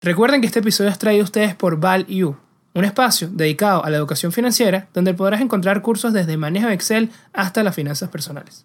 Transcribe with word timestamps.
Recuerden 0.00 0.40
que 0.40 0.46
este 0.46 0.60
episodio 0.60 0.90
es 0.90 0.98
traído 0.98 1.22
a 1.22 1.24
ustedes 1.24 1.56
por 1.56 1.80
ValU, 1.80 2.36
un 2.72 2.84
espacio 2.84 3.28
dedicado 3.32 3.84
a 3.84 3.90
la 3.90 3.96
educación 3.96 4.30
financiera 4.30 4.86
donde 4.94 5.12
podrás 5.12 5.40
encontrar 5.40 5.82
cursos 5.82 6.12
desde 6.12 6.36
manejo 6.36 6.68
de 6.68 6.74
Excel 6.74 7.10
hasta 7.32 7.64
las 7.64 7.74
finanzas 7.74 8.08
personales. 8.08 8.64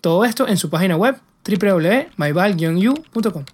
Todo 0.00 0.24
esto 0.24 0.48
en 0.48 0.56
su 0.56 0.68
página 0.68 0.96
web 0.96 1.16
www.myval-u.com. 1.48 3.44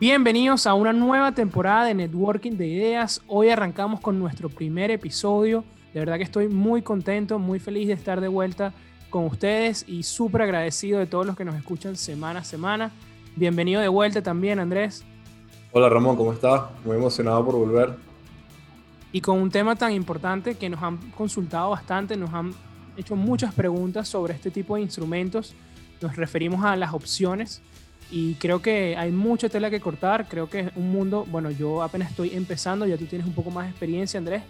Bienvenidos 0.00 0.66
a 0.66 0.74
una 0.74 0.92
nueva 0.92 1.30
temporada 1.30 1.84
de 1.84 1.94
Networking 1.94 2.56
de 2.56 2.66
Ideas. 2.66 3.22
Hoy 3.28 3.50
arrancamos 3.50 4.00
con 4.00 4.18
nuestro 4.18 4.48
primer 4.48 4.90
episodio. 4.90 5.62
De 5.94 6.00
verdad 6.00 6.16
que 6.16 6.24
estoy 6.24 6.48
muy 6.48 6.82
contento, 6.82 7.38
muy 7.38 7.60
feliz 7.60 7.86
de 7.86 7.94
estar 7.94 8.20
de 8.20 8.26
vuelta 8.26 8.74
con 9.12 9.26
ustedes 9.26 9.84
y 9.86 10.02
súper 10.02 10.42
agradecido 10.42 10.98
de 10.98 11.06
todos 11.06 11.24
los 11.24 11.36
que 11.36 11.44
nos 11.44 11.54
escuchan 11.54 11.96
semana 11.96 12.40
a 12.40 12.44
semana. 12.44 12.90
Bienvenido 13.36 13.80
de 13.80 13.86
vuelta 13.86 14.22
también, 14.22 14.58
Andrés. 14.58 15.04
Hola 15.70 15.88
Ramón, 15.90 16.16
¿cómo 16.16 16.32
estás? 16.32 16.62
Muy 16.84 16.96
emocionado 16.96 17.44
por 17.44 17.54
volver. 17.54 17.94
Y 19.12 19.20
con 19.20 19.38
un 19.38 19.50
tema 19.50 19.76
tan 19.76 19.92
importante 19.92 20.54
que 20.54 20.70
nos 20.70 20.82
han 20.82 20.96
consultado 21.12 21.70
bastante, 21.70 22.16
nos 22.16 22.32
han 22.32 22.54
hecho 22.96 23.14
muchas 23.14 23.54
preguntas 23.54 24.08
sobre 24.08 24.32
este 24.32 24.50
tipo 24.50 24.76
de 24.76 24.82
instrumentos. 24.82 25.54
Nos 26.00 26.16
referimos 26.16 26.64
a 26.64 26.74
las 26.74 26.94
opciones 26.94 27.60
y 28.10 28.34
creo 28.36 28.62
que 28.62 28.96
hay 28.96 29.12
mucha 29.12 29.50
tela 29.50 29.68
que 29.68 29.80
cortar. 29.80 30.26
Creo 30.26 30.48
que 30.48 30.60
es 30.60 30.70
un 30.74 30.90
mundo, 30.90 31.26
bueno, 31.30 31.50
yo 31.50 31.82
apenas 31.82 32.10
estoy 32.10 32.34
empezando, 32.34 32.86
ya 32.86 32.96
tú 32.96 33.04
tienes 33.04 33.26
un 33.26 33.34
poco 33.34 33.50
más 33.50 33.66
de 33.66 33.70
experiencia, 33.70 34.16
Andrés. 34.16 34.42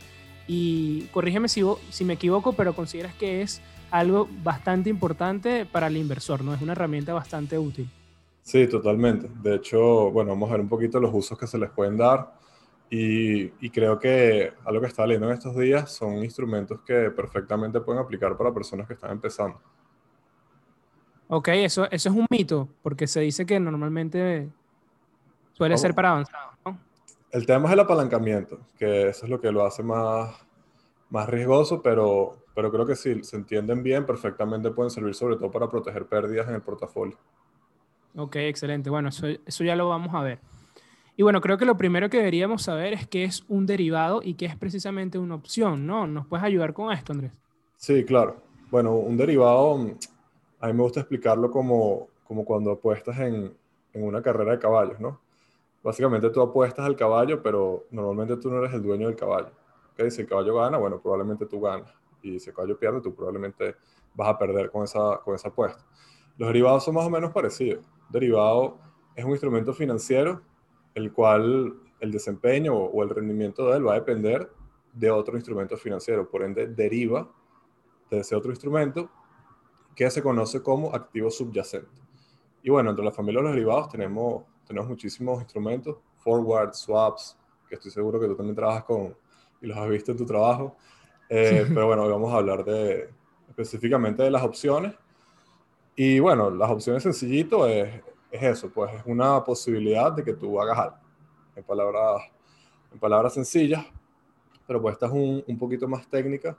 Y 0.47 1.03
corrígeme 1.13 1.49
si, 1.49 1.63
si 1.91 2.05
me 2.05 2.15
equivoco, 2.15 2.53
pero 2.53 2.75
consideras 2.75 3.15
que 3.15 3.43
es 3.43 3.61
algo 3.93 4.27
bastante 4.43 4.89
importante 4.89 5.67
para 5.67 5.87
el 5.87 5.99
inversor, 5.99 6.43
¿no? 6.43 6.55
Es 6.55 6.63
una 6.63 6.73
herramienta 6.73 7.13
bastante 7.13 7.59
útil. 7.59 7.89
Sí, 8.41 8.67
totalmente. 8.67 9.29
De 9.43 9.57
hecho, 9.57 10.11
bueno, 10.11 10.31
vamos 10.31 10.49
a 10.49 10.53
ver 10.53 10.63
un 10.63 10.69
poquito 10.69 10.99
los 10.99 11.13
usos 11.15 11.39
que 11.39 11.47
se 11.47 11.59
les 11.59 11.71
pueden 11.71 11.99
dar. 11.99 12.33
Y, 12.89 13.71
creo 13.71 13.99
que 13.99 14.53
algo 14.65 14.81
que 14.83 14.87
está 14.87 15.07
leyendo 15.07 15.29
en 15.29 15.35
estos 15.35 15.57
días 15.57 15.91
son 15.91 16.17
instrumentos 16.25 16.81
que 16.83 17.11
perfectamente 17.11 17.81
pueden 17.81 18.03
aplicar 18.03 18.37
para 18.37 18.53
personas 18.53 18.87
que 18.87 18.95
están 18.95 19.13
empezando. 19.13 19.59
Ok, 21.29 21.49
eso, 21.49 21.91
eso 21.91 22.09
es 22.11 22.15
un 22.15 22.27
mito, 22.29 22.69
porque 22.83 23.07
se 23.07 23.21
dice 23.21 23.47
que 23.47 23.59
normalmente 23.59 24.51
suele 25.53 25.79
ser 25.79 25.95
para 25.95 26.11
avanzados, 26.11 26.55
¿no? 26.67 26.79
El 27.31 27.47
tema 27.47 27.69
es 27.69 27.73
el 27.73 27.81
apalancamiento, 27.81 28.59
que 28.79 29.09
eso 29.09 29.25
es 29.25 29.31
lo 29.31 29.41
que 29.41 29.51
lo 29.51 29.65
hace 29.65 29.83
más, 29.83 30.35
más 31.13 31.29
riesgoso, 31.29 31.83
pero 31.83 32.43
pero 32.55 32.71
creo 32.71 32.87
que 32.87 32.97
si 32.97 33.23
se 33.25 33.37
entienden 33.37 33.83
bien, 33.83 34.05
perfectamente 34.05 34.71
pueden 34.71 34.91
servir 34.91 35.15
sobre 35.15 35.37
todo 35.37 35.51
para 35.51 35.69
proteger 35.69 36.07
pérdidas 36.07 36.49
en 36.49 36.55
el 36.55 36.63
portafolio. 36.63 37.17
Ok, 38.17 38.37
excelente. 38.37 38.91
Bueno, 38.91 39.09
eso, 39.09 39.27
eso 39.27 39.65
ya 39.65 39.75
lo 39.75 39.89
vamos 39.89 40.15
a 40.15 40.23
ver. 40.23 40.39
Y 41.17 41.23
bueno, 41.23 41.41
creo 41.41 41.57
que 41.57 41.65
lo 41.65 41.77
primero 41.77 42.11
que 42.11 42.19
deberíamos 42.19 42.63
saber 42.63 42.93
es 42.93 43.07
qué 43.07 43.25
es 43.25 43.45
un 43.49 43.67
derivado 43.67 44.21
y 44.23 44.35
qué 44.35 44.47
es 44.47 44.57
precisamente 44.57 45.19
una 45.19 45.35
opción, 45.35 45.87
¿no? 45.87 46.07
¿Nos 46.07 46.27
puedes 46.27 46.45
ayudar 46.45 46.73
con 46.75 46.93
esto, 46.93 47.13
Andrés? 47.13 47.33
Sí, 47.77 48.05
claro. 48.05 48.37
Bueno, 48.71 48.95
un 48.95 49.17
derivado, 49.17 49.75
a 50.61 50.67
mí 50.67 50.73
me 50.73 50.83
gusta 50.83 51.01
explicarlo 51.01 51.51
como, 51.51 52.09
como 52.25 52.45
cuando 52.45 52.73
apuestas 52.73 53.19
en, 53.19 53.53
en 53.93 54.05
una 54.05 54.23
carrera 54.23 54.53
de 54.53 54.59
caballos, 54.59 55.01
¿no? 55.01 55.21
Básicamente 55.83 56.31
tú 56.31 56.41
apuestas 56.41 56.87
al 56.87 56.97
caballo, 56.97 57.43
pero 57.43 57.85
normalmente 57.91 58.37
tú 58.37 58.51
no 58.51 58.59
eres 58.59 58.73
el 58.73 58.83
dueño 58.83 59.09
del 59.09 59.17
caballo. 59.17 59.51
¿Okay? 59.93 60.11
Si 60.11 60.23
el 60.23 60.29
caballo 60.29 60.57
gana, 60.57 60.79
bueno, 60.79 61.01
probablemente 61.01 61.47
tú 61.47 61.61
ganas 61.61 61.93
y 62.23 62.39
si 62.39 62.51
el 62.51 62.57
caballo 62.57 62.79
pierde, 62.79 63.01
tú 63.01 63.15
probablemente 63.15 63.77
vas 64.15 64.29
a 64.29 64.39
perder 64.39 64.71
con 64.71 64.85
esa, 64.85 65.21
con 65.25 65.35
esa 65.35 65.49
apuesta. 65.49 65.85
Los 66.39 66.49
derivados 66.49 66.85
son 66.85 66.95
más 66.95 67.07
o 67.07 67.11
menos 67.11 67.33
parecidos. 67.33 67.85
derivado 68.09 68.79
es 69.15 69.25
un 69.25 69.33
instrumento 69.33 69.75
financiero 69.75 70.43
el 70.95 71.13
cual 71.13 71.75
el 72.01 72.13
desempeño 72.13 72.75
o 72.75 73.03
el 73.03 73.11
rendimiento 73.11 73.69
de 73.69 73.77
él 73.77 73.87
va 73.87 73.93
a 73.93 73.97
depender 73.97 74.51
de 74.93 75.11
otro 75.11 75.37
instrumento 75.37 75.77
financiero, 75.77 76.29
por 76.29 76.43
ende 76.43 76.67
deriva 76.67 77.31
de 78.11 78.21
ese 78.21 78.35
otro 78.35 78.51
instrumento 78.51 79.11
que 79.95 80.11
se 80.11 80.23
conoce 80.23 80.63
como 80.63 80.95
activo 80.95 81.31
subyacente. 81.31 82.01
Y 82.63 82.71
bueno, 82.71 82.91
entre 82.91 83.05
la 83.05 83.13
familia 83.13 83.41
de 83.41 83.45
los 83.45 83.53
derivados 83.55 83.89
tenemos, 83.89 84.45
tenemos 84.67 84.89
muchísimos 84.89 85.41
instrumentos, 85.41 85.97
forward, 86.19 86.75
swaps, 86.75 87.39
que 87.69 87.75
estoy 87.77 87.91
seguro 87.91 88.21
que 88.21 88.27
tú 88.27 88.37
también 88.37 88.55
trabajas 88.55 88.85
con 88.85 89.17
y 89.63 89.67
los 89.67 89.79
has 89.79 89.89
visto 89.89 90.13
en 90.13 90.19
tu 90.19 90.27
trabajo. 90.27 90.77
Eh, 91.29 91.65
pero 91.69 91.87
bueno, 91.87 92.03
hoy 92.03 92.11
vamos 92.11 92.33
a 92.33 92.37
hablar 92.37 92.65
de, 92.65 93.09
específicamente 93.49 94.23
de 94.23 94.31
las 94.31 94.43
opciones. 94.43 94.95
Y 95.95 96.19
bueno, 96.19 96.51
las 96.51 96.71
opciones 96.71 97.03
sencillito 97.03 97.67
es, 97.67 98.03
es 98.31 98.43
eso, 98.43 98.71
pues 98.71 98.93
es 98.95 99.03
una 99.07 99.43
posibilidad 99.45 100.13
de 100.13 100.25
que 100.25 100.35
tú 100.35 100.61
hagas 100.61 100.79
algo. 100.79 100.97
En 101.55 101.65
palabras, 101.65 102.23
en 102.93 102.99
palabras 102.99 103.35
sencillas, 103.35 103.85
pero 104.67 104.81
pues 104.81 104.95
esta 104.95 105.07
es 105.07 105.13
un, 105.13 105.45
un 105.47 105.59
poquito 105.59 105.87
más 105.87 106.09
técnica. 106.09 106.57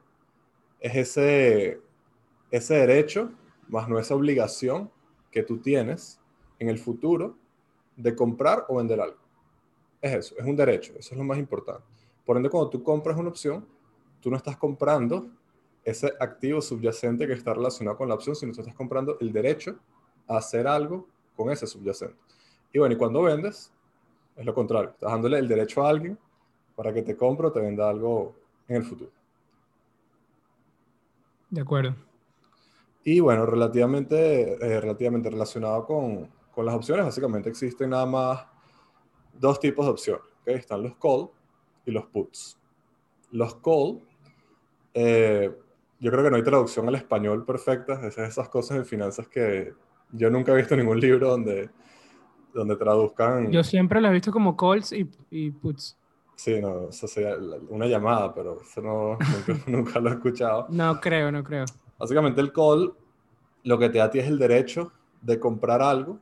Es 0.79 0.95
ese, 0.95 1.81
ese 2.51 2.75
derecho, 2.75 3.31
más 3.67 3.89
no 3.89 3.97
esa 3.97 4.15
obligación 4.15 4.91
que 5.31 5.43
tú 5.43 5.57
tienes 5.57 6.19
en 6.59 6.69
el 6.69 6.77
futuro 6.77 7.35
de 7.95 8.15
comprar 8.15 8.65
o 8.69 8.77
vender 8.77 9.01
algo. 9.01 9.17
Es 9.99 10.13
eso, 10.13 10.35
es 10.37 10.45
un 10.45 10.55
derecho, 10.55 10.93
eso 10.97 11.13
es 11.13 11.17
lo 11.17 11.23
más 11.23 11.37
importante. 11.37 12.02
Por 12.25 12.37
ende, 12.37 12.49
cuando 12.49 12.69
tú 12.69 12.83
compras 12.83 13.17
una 13.17 13.29
opción, 13.29 13.65
tú 14.21 14.29
no 14.31 14.37
estás 14.37 14.57
comprando 14.57 15.29
ese 15.83 16.13
activo 16.19 16.61
subyacente 16.61 17.27
que 17.27 17.33
está 17.33 17.53
relacionado 17.53 17.97
con 17.97 18.07
la 18.07 18.15
opción, 18.15 18.35
sino 18.35 18.53
tú 18.53 18.61
estás 18.61 18.75
comprando 18.75 19.17
el 19.19 19.33
derecho 19.33 19.77
a 20.27 20.37
hacer 20.37 20.65
algo 20.67 21.07
con 21.35 21.51
ese 21.51 21.67
subyacente. 21.67 22.15
Y 22.71 22.79
bueno, 22.79 22.95
y 22.95 22.97
cuando 22.97 23.21
vendes, 23.21 23.71
es 24.35 24.45
lo 24.45 24.53
contrario, 24.53 24.91
estás 24.91 25.11
dándole 25.11 25.37
el 25.37 25.47
derecho 25.47 25.85
a 25.85 25.89
alguien 25.89 26.17
para 26.75 26.93
que 26.93 27.01
te 27.01 27.15
compre 27.15 27.47
o 27.47 27.51
te 27.51 27.59
venda 27.59 27.89
algo 27.89 28.35
en 28.67 28.77
el 28.77 28.83
futuro. 28.83 29.11
De 31.49 31.61
acuerdo. 31.61 31.95
Y 33.03 33.19
bueno, 33.19 33.45
relativamente, 33.45 34.53
eh, 34.53 34.79
relativamente 34.79 35.29
relacionado 35.29 35.85
con, 35.85 36.29
con, 36.51 36.65
las 36.65 36.73
opciones, 36.73 37.05
básicamente 37.05 37.49
existen 37.49 37.89
nada 37.89 38.05
más 38.05 38.47
dos 39.33 39.59
tipos 39.59 39.85
de 39.85 39.91
opciones. 39.91 40.23
¿okay? 40.41 40.55
Están 40.55 40.81
los 40.81 40.95
call 40.95 41.29
y 41.85 41.91
los 41.91 42.05
puts. 42.05 42.57
Los 43.31 43.55
call 43.55 44.01
eh, 44.93 45.51
yo 45.99 46.11
creo 46.11 46.23
que 46.23 46.29
no 46.29 46.35
hay 46.35 46.43
traducción 46.43 46.87
al 46.87 46.95
español 46.95 47.45
perfecta. 47.45 48.05
Esas, 48.05 48.29
esas 48.29 48.49
cosas 48.49 48.77
de 48.77 48.85
finanzas 48.85 49.27
que 49.27 49.73
yo 50.11 50.29
nunca 50.29 50.51
he 50.51 50.57
visto 50.57 50.75
ningún 50.75 50.99
libro 50.99 51.29
donde, 51.29 51.69
donde 52.53 52.75
traduzcan. 52.75 53.51
Yo 53.51 53.63
siempre 53.63 54.01
lo 54.01 54.09
he 54.09 54.11
visto 54.11 54.31
como 54.31 54.55
calls 54.55 54.91
y, 54.91 55.09
y 55.31 55.51
puts. 55.51 55.97
Sí, 56.35 56.59
no, 56.59 56.89
eso 56.89 57.07
sería 57.07 57.35
una 57.69 57.85
llamada, 57.85 58.33
pero 58.33 58.61
eso 58.61 58.81
no, 58.81 59.17
nunca, 59.67 59.99
lo 59.99 60.09
he 60.09 60.13
escuchado. 60.13 60.67
No 60.69 60.99
creo, 60.99 61.31
no 61.31 61.43
creo. 61.43 61.65
Básicamente 61.97 62.41
el 62.41 62.51
call 62.51 62.93
lo 63.63 63.79
que 63.79 63.89
te 63.89 63.99
da 63.99 64.05
a 64.05 64.09
ti 64.09 64.19
es 64.19 64.27
el 64.27 64.37
derecho 64.37 64.91
de 65.21 65.39
comprar 65.39 65.81
algo 65.81 66.19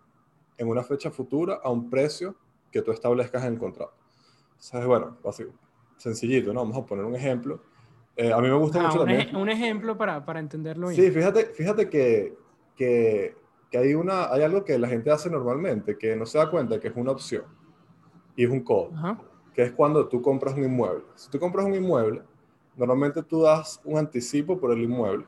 en 0.58 0.68
una 0.68 0.84
fecha 0.84 1.10
futura 1.10 1.60
a 1.64 1.72
un 1.72 1.90
precio 1.90 2.36
que 2.72 2.84
tú 2.84 2.92
establezcas 2.92 3.44
en 3.46 3.54
el 3.54 3.60
contrato. 3.60 3.94
Entonces, 4.64 4.86
bueno, 4.86 5.18
sencillito, 5.98 6.54
¿no? 6.54 6.62
Vamos 6.62 6.78
a 6.78 6.86
poner 6.86 7.04
un 7.04 7.16
ejemplo. 7.16 7.62
Eh, 8.16 8.32
a 8.32 8.38
mí 8.38 8.48
me 8.48 8.56
gusta 8.56 8.80
ah, 8.80 8.84
mucho 8.84 9.02
un 9.02 9.08
también. 9.08 9.36
un 9.36 9.50
ejemplo 9.50 9.98
para, 9.98 10.24
para 10.24 10.40
entenderlo 10.40 10.90
bien. 10.90 11.02
Sí, 11.02 11.12
fíjate, 11.12 11.46
fíjate 11.46 11.90
que, 11.90 12.38
que, 12.76 13.36
que, 13.72 13.78
hay, 13.78 13.94
una, 13.96 14.32
hay 14.32 14.44
algo 14.44 14.64
que 14.64 14.78
la 14.78 14.88
gente 14.88 15.10
hace 15.10 15.30
normalmente 15.30 15.98
que 15.98 16.16
no 16.16 16.26
se 16.26 16.38
da 16.38 16.50
cuenta 16.50 16.80
que 16.80 16.90
es 16.90 16.96
una 16.96 17.12
opción 17.12 17.46
y 18.36 18.44
es 18.44 18.52
un 18.52 18.64
call, 18.64 18.90
que 19.54 19.64
es 19.64 19.72
cuando 19.72 20.08
tú 20.08 20.22
compras 20.22 20.56
un 20.56 20.64
inmueble. 20.64 21.06
Si 21.16 21.30
tú 21.32 21.40
compras 21.40 21.66
un 21.66 21.74
inmueble, 21.74 22.22
normalmente 22.76 23.24
tú 23.24 23.42
das 23.42 23.82
un 23.84 23.98
anticipo 23.98 24.60
por 24.60 24.72
el 24.72 24.82
inmueble, 24.84 25.26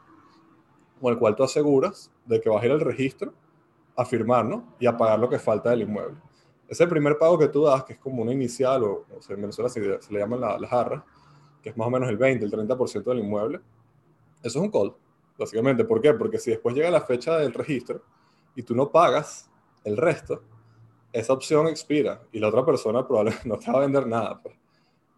con 1.02 1.12
el 1.12 1.18
cual 1.18 1.36
tú 1.36 1.44
aseguras 1.44 2.12
de 2.26 2.40
que 2.40 2.50
vas 2.50 2.62
a 2.62 2.66
ir 2.66 2.72
al 2.72 2.82
registro 2.82 3.34
a 3.96 4.06
firmar, 4.06 4.46
¿no? 4.46 4.76
Y 4.80 4.86
a 4.86 4.96
pagar 4.96 5.20
lo 5.20 5.30
que 5.30 5.40
falta 5.40 5.72
del 5.72 5.82
inmueble. 5.82 6.18
Ese 6.68 6.88
primer 6.88 7.18
pago 7.18 7.38
que 7.38 7.48
tú 7.48 7.64
das, 7.64 7.84
que 7.84 7.94
es 7.94 8.00
como 8.00 8.22
una 8.22 8.32
inicial, 8.32 8.84
o, 8.84 9.06
en 9.30 9.42
Venezuela 9.42 9.70
se, 9.70 9.80
le 9.82 10.20
llaman 10.20 10.42
las 10.42 10.60
la 10.60 10.68
jarras, 10.68 11.04
que 11.62 11.70
es 11.70 11.78
más 11.78 11.88
o 11.88 11.92
menos 11.92 12.10
el 12.10 12.18
20, 12.18 12.46
el 12.46 12.52
30% 12.52 13.04
del 13.04 13.20
inmueble, 13.20 13.60
eso 14.42 14.60
es 14.60 14.66
un 14.66 14.72
call, 14.72 14.94
básicamente. 15.38 15.86
¿Por 15.86 16.02
qué? 16.02 16.14
Porque 16.14 16.38
si 16.38 16.52
después 16.52 16.76
llega 16.76 16.92
la 16.92 17.02
fecha 17.02 17.38
del 17.38 17.54
registro 17.54 18.02
y 18.56 18.64
tú 18.64 18.76
no 18.76 18.92
pagas 18.92 19.50
el 19.84 19.98
resto, 19.98 20.44
esa 21.14 21.32
opción 21.32 21.68
expira 21.68 22.22
y 22.32 22.40
la 22.40 22.50
otra 22.50 22.66
persona 22.66 23.08
probablemente 23.08 23.48
no 23.50 23.58
te 23.58 23.72
va 23.72 23.78
a 23.78 23.82
vender 23.82 24.08
nada. 24.08 24.42
Pues. 24.42 24.56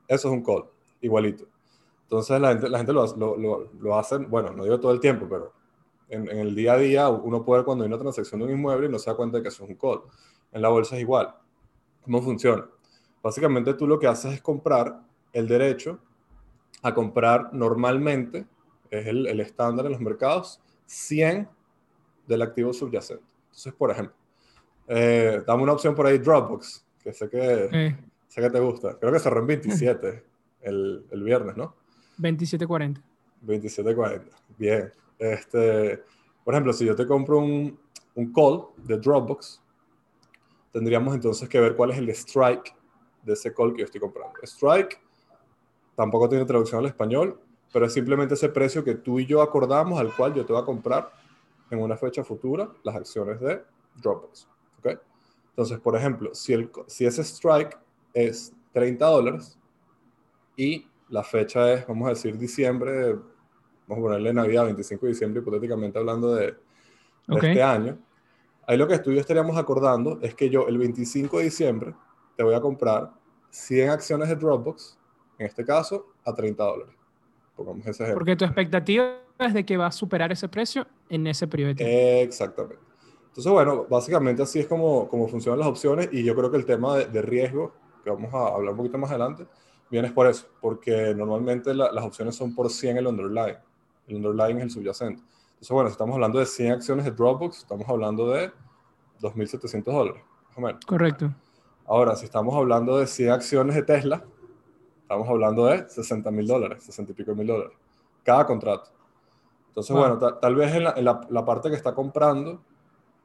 Eso 0.07 0.27
es 0.27 0.33
un 0.33 0.43
call, 0.43 0.65
igualito. 1.01 1.45
Entonces 2.03 2.39
la 2.39 2.49
gente, 2.49 2.69
la 2.69 2.77
gente 2.77 2.93
lo, 2.93 3.17
lo, 3.17 3.71
lo, 3.79 3.97
hace, 3.97 4.17
bueno, 4.17 4.51
no 4.51 4.63
digo 4.63 4.79
todo 4.79 4.91
el 4.91 4.99
tiempo, 4.99 5.25
pero 5.27 5.53
en, 6.09 6.27
el 6.29 6.53
día 6.53 6.73
a 6.73 6.77
día 6.77 7.09
uno 7.09 7.43
puede 7.43 7.63
cuando 7.63 7.83
hay 7.83 7.87
una 7.87 7.97
transacción 7.97 8.39
de 8.41 8.45
un 8.45 8.51
inmueble 8.51 8.87
y 8.87 8.91
no 8.91 8.99
se 8.99 9.09
da 9.09 9.15
cuenta 9.15 9.37
de 9.37 9.43
que 9.43 9.49
eso 9.49 9.63
es 9.63 9.69
un 9.71 9.75
call. 9.75 10.01
En 10.55 10.61
la 10.61 10.69
bolsa 10.69 10.95
es 10.95 11.01
igual. 11.01 11.35
¿Cómo 12.01 12.21
funciona? 12.21 12.65
Básicamente 13.21 13.73
tú 13.73 13.85
lo 13.85 13.99
que 13.99 14.07
haces 14.07 14.35
es 14.35 14.41
comprar 14.41 15.01
el 15.33 15.49
derecho 15.49 15.99
a 16.81 16.93
comprar 16.93 17.53
normalmente, 17.53 18.45
es 18.89 19.05
el, 19.05 19.37
estándar 19.41 19.85
en 19.85 19.91
los 19.91 19.99
mercados, 19.99 20.61
100 20.85 21.49
del 22.25 22.41
activo 22.41 22.71
subyacente. 22.71 23.25
Entonces, 23.47 23.73
por 23.73 23.91
ejemplo, 23.91 24.15
Eh, 24.87 25.41
dame 25.45 25.63
una 25.63 25.73
opción 25.73 25.93
por 25.95 26.05
ahí, 26.05 26.19
Dropbox, 26.19 26.85
que 27.03 27.11
sé 27.11 27.27
que, 27.27 27.69
eh. 27.73 27.97
sé 28.27 28.41
que 28.41 28.49
te 28.49 28.59
gusta. 28.59 28.97
Creo 28.99 29.11
que 29.11 29.19
cerró 29.19 29.41
en 29.41 29.47
27 29.47 30.23
el, 30.61 31.05
el 31.09 31.23
viernes, 31.23 31.57
¿no? 31.57 31.75
27.40. 32.19 33.01
27.40. 33.45 34.21
Bien. 34.57 34.93
Este, 35.17 36.01
por 36.43 36.53
ejemplo, 36.53 36.71
si 36.71 36.85
yo 36.85 36.95
te 36.95 37.07
compro 37.07 37.39
un, 37.39 37.77
un 38.13 38.31
call 38.31 38.67
de 38.77 38.97
Dropbox, 38.99 39.64
tendríamos 40.75 41.15
entonces 41.15 41.47
que 41.47 41.57
ver 41.57 41.73
cuál 41.73 41.91
es 41.91 41.97
el 41.99 42.09
strike 42.09 42.75
de 43.23 43.31
ese 43.31 43.53
call 43.53 43.71
que 43.71 43.79
yo 43.79 43.85
estoy 43.85 44.01
comprando. 44.01 44.37
Strike 44.43 45.01
tampoco 45.95 46.27
tiene 46.27 46.43
traducción 46.43 46.79
al 46.79 46.87
español, 46.87 47.39
pero 47.71 47.85
es 47.85 47.93
simplemente 47.93 48.33
ese 48.33 48.49
precio 48.49 48.83
que 48.83 48.95
tú 48.95 49.17
y 49.17 49.25
yo 49.25 49.41
acordamos 49.41 49.97
al 49.97 50.13
cual 50.13 50.33
yo 50.33 50.45
te 50.45 50.51
voy 50.51 50.61
a 50.61 50.65
comprar 50.65 51.09
en 51.71 51.79
una 51.81 51.95
fecha 51.95 52.25
futura 52.25 52.67
las 52.83 52.93
acciones 52.93 53.39
de 53.39 53.63
Dropbox. 54.01 54.49
¿okay? 54.79 54.97
Entonces, 55.51 55.79
por 55.79 55.95
ejemplo, 55.95 56.35
si, 56.35 56.51
el, 56.51 56.69
si 56.87 57.05
ese 57.05 57.21
strike 57.21 57.79
es 58.13 58.51
30 58.73 59.05
dólares 59.05 59.57
y 60.57 60.89
la 61.07 61.23
fecha 61.23 61.71
es, 61.71 61.87
vamos 61.87 62.07
a 62.07 62.09
decir, 62.09 62.37
diciembre, 62.37 63.13
vamos 63.87 63.99
a 63.99 64.07
ponerle 64.07 64.33
Navidad, 64.33 64.65
25 64.65 65.05
de 65.05 65.11
diciembre, 65.13 65.41
hipotéticamente 65.41 65.97
hablando 65.97 66.35
de, 66.35 66.53
este 67.29 67.63
año, 67.63 67.97
ahí 68.67 68.77
lo 68.77 68.87
que 68.87 68.99
tú 68.99 69.11
y 69.11 69.15
yo 69.15 69.21
estaríamos 69.21 69.57
acordando 69.57 70.19
es 70.21 70.35
que 70.35 70.49
yo 70.49 70.67
el 70.67 70.77
25 70.77 71.37
de 71.37 71.43
diciembre 71.43 71.93
te 72.35 72.43
voy 72.43 72.53
a 72.53 72.61
comprar 72.61 73.11
100 73.49 73.89
acciones 73.89 74.29
de 74.29 74.35
Dropbox, 74.35 74.97
en 75.37 75.45
este 75.47 75.63
caso, 75.63 76.07
a 76.25 76.33
30 76.33 76.63
dólares. 76.63 76.95
Pongamos 77.55 77.85
ese 77.87 78.03
ejemplo. 78.03 78.19
Porque 78.19 78.35
tu 78.35 78.45
expectativa 78.45 79.13
es 79.39 79.53
de 79.53 79.65
que 79.65 79.77
va 79.77 79.87
a 79.87 79.91
superar 79.91 80.31
ese 80.31 80.49
precio 80.49 80.85
en 81.09 81.27
ese 81.27 81.47
periodo 81.47 81.69
de 81.69 81.75
tiempo. 81.75 81.93
Exactamente. 81.93 82.83
Entonces, 83.27 83.51
bueno, 83.51 83.85
básicamente 83.89 84.41
así 84.43 84.59
es 84.59 84.67
como, 84.67 85.07
como 85.09 85.27
funcionan 85.27 85.59
las 85.59 85.67
opciones 85.67 86.09
y 86.11 86.23
yo 86.23 86.35
creo 86.35 86.49
que 86.49 86.57
el 86.57 86.65
tema 86.65 86.97
de, 86.97 87.21
riesgo, 87.21 87.73
que 88.03 88.09
vamos 88.09 88.33
a 88.33 88.55
hablar 88.55 88.71
un 88.71 88.77
poquito 88.77 88.97
más 88.97 89.09
adelante, 89.09 89.45
viene 89.89 90.09
por 90.11 90.27
eso, 90.27 90.47
porque 90.61 91.13
normalmente 91.13 91.73
las 91.73 92.03
opciones 92.03 92.35
son 92.35 92.55
por 92.55 92.69
100 92.69 92.97
el 92.97 93.07
underlying. 93.07 93.57
El 94.07 94.15
underlying 94.17 94.57
es 94.57 94.63
el 94.63 94.71
subyacente. 94.71 95.21
Entonces, 95.55 95.71
bueno, 95.71 95.89
si 95.89 95.93
estamos 95.93 96.13
hablando 96.15 96.39
de 96.39 96.45
100 96.45 96.71
acciones 96.73 97.05
de 97.05 97.11
Dropbox, 97.11 97.59
estamos 97.59 97.87
hablando 97.89 98.29
de 98.29 98.51
2.700 99.21 99.83
dólares, 99.83 100.21
más 100.49 100.57
o 100.57 100.61
menos. 100.61 100.85
Correcto. 100.85 101.33
Ahora, 101.85 102.15
si 102.15 102.25
estamos 102.25 102.53
hablando 102.55 102.97
de 102.97 103.07
100 103.07 103.31
acciones 103.31 103.75
de 103.75 103.83
Tesla, 103.83 104.23
estamos 105.01 105.27
hablando 105.29 105.65
de 105.67 105.87
60 105.87 106.29
mil 106.31 106.45
dólares, 106.45 106.83
60 106.83 107.11
y 107.11 107.15
pico 107.15 107.33
mil 107.35 107.47
dólares, 107.47 107.77
cada 108.23 108.45
contrato. 108.45 108.91
Entonces, 109.69 109.95
bueno, 109.95 110.17
tal 110.17 110.55
vez 110.55 110.73
en, 110.73 110.83
la, 110.83 111.21
la, 111.29 111.45
parte 111.45 111.69
que 111.69 111.75
está 111.75 111.93
comprando, 111.93 112.61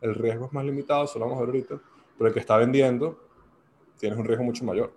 el 0.01 0.15
riesgo 0.15 0.47
es 0.47 0.53
más 0.53 0.65
limitado, 0.65 1.05
eso 1.05 1.19
lo 1.19 1.27
vamos 1.27 1.39
a 1.39 1.41
ver 1.43 1.51
ahorita, 1.51 1.81
pero 2.17 2.29
el 2.29 2.35
que 2.35 2.41
está 2.41 2.57
vendiendo, 2.57 3.19
tienes 3.99 4.19
un 4.19 4.25
riesgo 4.25 4.45
mucho 4.45 4.65
mayor. 4.65 4.93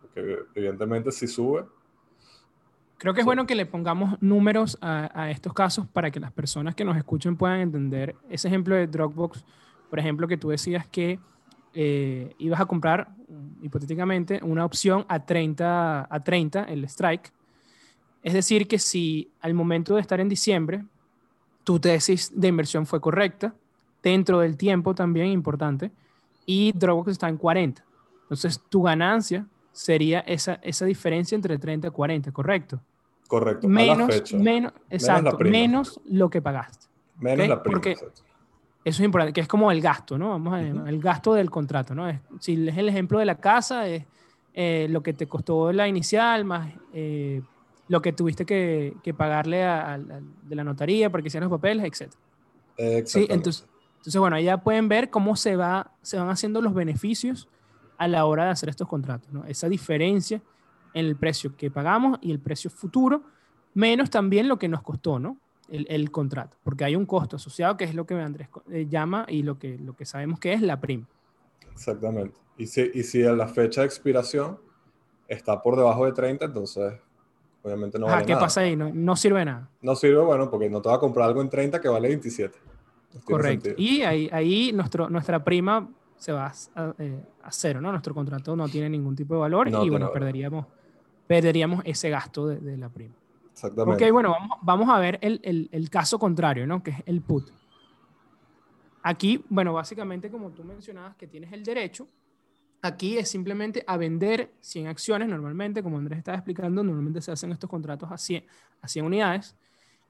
Porque 0.00 0.38
evidentemente 0.54 1.12
si 1.12 1.26
sube... 1.26 1.64
Creo 2.98 3.14
que 3.14 3.20
es 3.20 3.26
bueno 3.26 3.46
que 3.46 3.54
le 3.54 3.64
pongamos 3.64 4.20
números 4.20 4.76
a, 4.80 5.10
a, 5.14 5.30
estos 5.30 5.54
casos 5.54 5.86
para 5.86 6.10
que 6.10 6.18
las 6.18 6.32
personas 6.32 6.74
que 6.74 6.84
nos 6.84 6.96
escuchen 6.96 7.36
puedan 7.36 7.60
entender. 7.60 8.16
Ese 8.28 8.48
ejemplo 8.48 8.74
de 8.74 8.88
Dropbox, 8.88 9.44
por 9.88 9.98
ejemplo, 9.98 10.26
que 10.26 10.36
tú 10.36 10.48
decías 10.48 10.86
que 10.86 11.20
eh, 11.74 12.34
ibas 12.38 12.60
a 12.60 12.66
comprar, 12.66 13.14
hipotéticamente, 13.62 14.40
una 14.42 14.64
opción 14.64 15.04
a 15.08 15.24
30, 15.24 16.08
a 16.10 16.24
30, 16.24 16.64
el 16.64 16.84
strike. 16.84 17.32
Es 18.22 18.32
decir, 18.32 18.66
que 18.66 18.80
si 18.80 19.30
al 19.40 19.54
momento 19.54 19.94
de 19.94 20.00
estar 20.00 20.18
en 20.18 20.28
diciembre, 20.28 20.84
tu 21.62 21.78
tesis 21.78 22.32
de 22.34 22.48
inversión 22.48 22.84
fue 22.84 23.00
correcta, 23.00 23.54
dentro 24.02 24.40
del 24.40 24.56
tiempo 24.56 24.92
también 24.94 25.28
importante, 25.28 25.92
y 26.46 26.72
Dropbox 26.72 27.12
está 27.12 27.28
en 27.28 27.36
40. 27.36 27.84
Entonces, 28.22 28.60
tu 28.68 28.82
ganancia 28.82 29.46
sería 29.70 30.20
esa, 30.20 30.54
esa 30.54 30.84
diferencia 30.84 31.36
entre 31.36 31.58
30 31.58 31.88
y 31.88 31.90
40, 31.90 32.32
¿correcto? 32.32 32.80
Correcto. 33.28 33.68
Menos, 33.68 34.32
menos, 34.32 34.72
exacto, 34.90 35.38
menos, 35.40 36.00
lo 36.06 36.30
que 36.30 36.42
pagaste. 36.42 36.86
Menos 37.20 37.46
la 37.46 37.62
prima. 37.62 37.74
Porque, 37.74 37.92
eso 37.92 38.08
es 38.84 39.00
importante, 39.00 39.34
que 39.34 39.42
es 39.42 39.48
como 39.48 39.70
el 39.70 39.82
gasto, 39.82 40.16
¿no? 40.16 40.30
Vamos 40.30 40.54
a 40.54 40.56
ver, 40.56 40.74
el 40.86 41.00
gasto 41.00 41.34
del 41.34 41.50
contrato, 41.50 41.94
¿no? 41.94 42.08
si 42.40 42.68
es 42.68 42.76
el 42.76 42.88
ejemplo 42.88 43.18
de 43.18 43.26
la 43.26 43.36
casa, 43.36 43.86
es 43.86 44.04
eh, 44.54 44.86
lo 44.88 45.02
que 45.02 45.12
te 45.12 45.26
costó 45.26 45.72
la 45.72 45.86
inicial 45.86 46.44
más 46.44 46.72
eh, 46.92 47.42
lo 47.88 48.00
que 48.02 48.12
tuviste 48.12 48.46
que, 48.46 49.14
pagarle 49.16 49.64
a, 49.64 49.98
de 49.98 50.56
la 50.56 50.64
notaría 50.64 51.10
para 51.10 51.22
que 51.22 51.28
hicieran 51.28 51.48
los 51.48 51.58
papeles, 51.58 51.84
etc. 51.84 52.12
Sí, 53.06 53.26
entonces, 53.28 53.66
entonces, 53.96 54.20
bueno, 54.20 54.38
ya 54.40 54.58
pueden 54.58 54.88
ver 54.88 55.10
cómo 55.10 55.36
se, 55.36 55.56
va, 55.56 55.92
se 56.02 56.18
van 56.18 56.30
haciendo 56.30 56.60
los 56.62 56.72
beneficios 56.72 57.48
a 57.98 58.08
la 58.08 58.24
hora 58.24 58.44
de 58.44 58.50
hacer 58.50 58.68
estos 58.68 58.88
contratos, 58.88 59.30
¿no? 59.32 59.44
Esa 59.44 59.68
diferencia 59.68 60.40
en 60.94 61.06
el 61.06 61.16
precio 61.16 61.56
que 61.56 61.70
pagamos 61.70 62.18
y 62.22 62.30
el 62.30 62.38
precio 62.38 62.70
futuro, 62.70 63.22
menos 63.74 64.10
también 64.10 64.48
lo 64.48 64.58
que 64.58 64.68
nos 64.68 64.82
costó, 64.82 65.18
¿no? 65.18 65.36
el, 65.70 66.10
contrato, 66.10 66.56
porque 66.64 66.84
hay 66.84 66.96
un 66.96 67.06
costo 67.06 67.36
asociado 67.36 67.76
que 67.76 67.84
es 67.84 67.94
lo 67.94 68.06
que 68.06 68.14
Andrés 68.14 68.48
eh, 68.70 68.86
llama 68.88 69.26
y 69.28 69.42
lo 69.42 69.58
que, 69.58 69.78
lo 69.78 69.94
que 69.94 70.04
sabemos 70.04 70.40
que 70.40 70.52
es 70.52 70.62
la 70.62 70.80
prima. 70.80 71.06
Exactamente. 71.72 72.38
Y 72.56 72.66
si, 72.66 72.90
y 72.94 73.02
si 73.02 73.22
la 73.22 73.46
fecha 73.46 73.82
de 73.82 73.86
expiración 73.86 74.58
está 75.28 75.62
por 75.62 75.76
debajo 75.76 76.06
de 76.06 76.12
30, 76.12 76.46
entonces 76.46 76.94
obviamente 77.62 77.98
no 77.98 78.06
vale 78.06 78.24
¿qué 78.24 78.34
pasa 78.34 78.62
ahí? 78.62 78.74
No, 78.74 78.90
no, 78.92 79.14
sirve 79.14 79.44
nada. 79.44 79.68
No 79.82 79.94
sirve, 79.94 80.22
bueno, 80.22 80.50
porque 80.50 80.70
no 80.70 80.80
te 80.80 80.88
va 80.88 80.96
a 80.96 80.98
comprar 80.98 81.28
algo 81.28 81.42
en 81.42 81.50
30 81.50 81.80
que 81.80 81.88
vale 81.88 82.08
27. 82.08 82.58
Correcto. 83.24 83.70
Y 83.76 84.02
ahí, 84.02 84.28
ahí 84.32 84.72
nuestro, 84.72 85.08
nuestra 85.08 85.44
prima 85.44 85.88
se 86.16 86.32
va 86.32 86.52
a, 86.74 86.94
eh, 86.98 87.22
a, 87.42 87.52
cero, 87.52 87.80
¿no? 87.80 87.90
Nuestro 87.90 88.14
contrato 88.14 88.56
no 88.56 88.68
tiene 88.68 88.88
ningún 88.90 89.14
tipo 89.14 89.34
de 89.34 89.40
valor 89.40 89.68
y 89.68 89.88
bueno, 89.88 90.10
perderíamos, 90.12 90.66
perderíamos 91.28 91.82
ese 91.84 92.10
gasto 92.10 92.48
de, 92.48 92.58
de 92.58 92.76
la 92.76 92.88
prima. 92.88 93.14
Exactamente. 93.52 94.04
Ok, 94.04 94.12
bueno, 94.12 94.30
vamos, 94.30 94.58
vamos 94.62 94.88
a 94.88 94.98
ver 94.98 95.18
el, 95.22 95.40
el, 95.44 95.68
el, 95.70 95.90
caso 95.90 96.18
contrario, 96.18 96.66
¿no? 96.66 96.82
Que 96.82 96.90
es 96.90 97.02
el 97.06 97.20
put. 97.20 97.50
Aquí, 99.02 99.44
bueno, 99.48 99.72
básicamente 99.72 100.30
como 100.30 100.50
tú 100.50 100.64
mencionabas 100.64 101.16
que 101.16 101.26
tienes 101.26 101.52
el 101.52 101.62
derecho, 101.62 102.08
aquí 102.82 103.18
es 103.18 103.28
simplemente 103.28 103.84
a 103.86 103.96
vender 103.96 104.54
100 104.60 104.86
acciones 104.88 105.28
normalmente, 105.28 105.82
como 105.82 105.98
Andrés 105.98 106.18
estaba 106.18 106.36
explicando, 106.36 106.82
normalmente 106.82 107.20
se 107.20 107.30
hacen 107.30 107.52
estos 107.52 107.68
contratos 107.68 108.10
a 108.10 108.18
100, 108.18 108.44
a 108.80 108.88
100 108.88 109.04
unidades, 109.04 109.56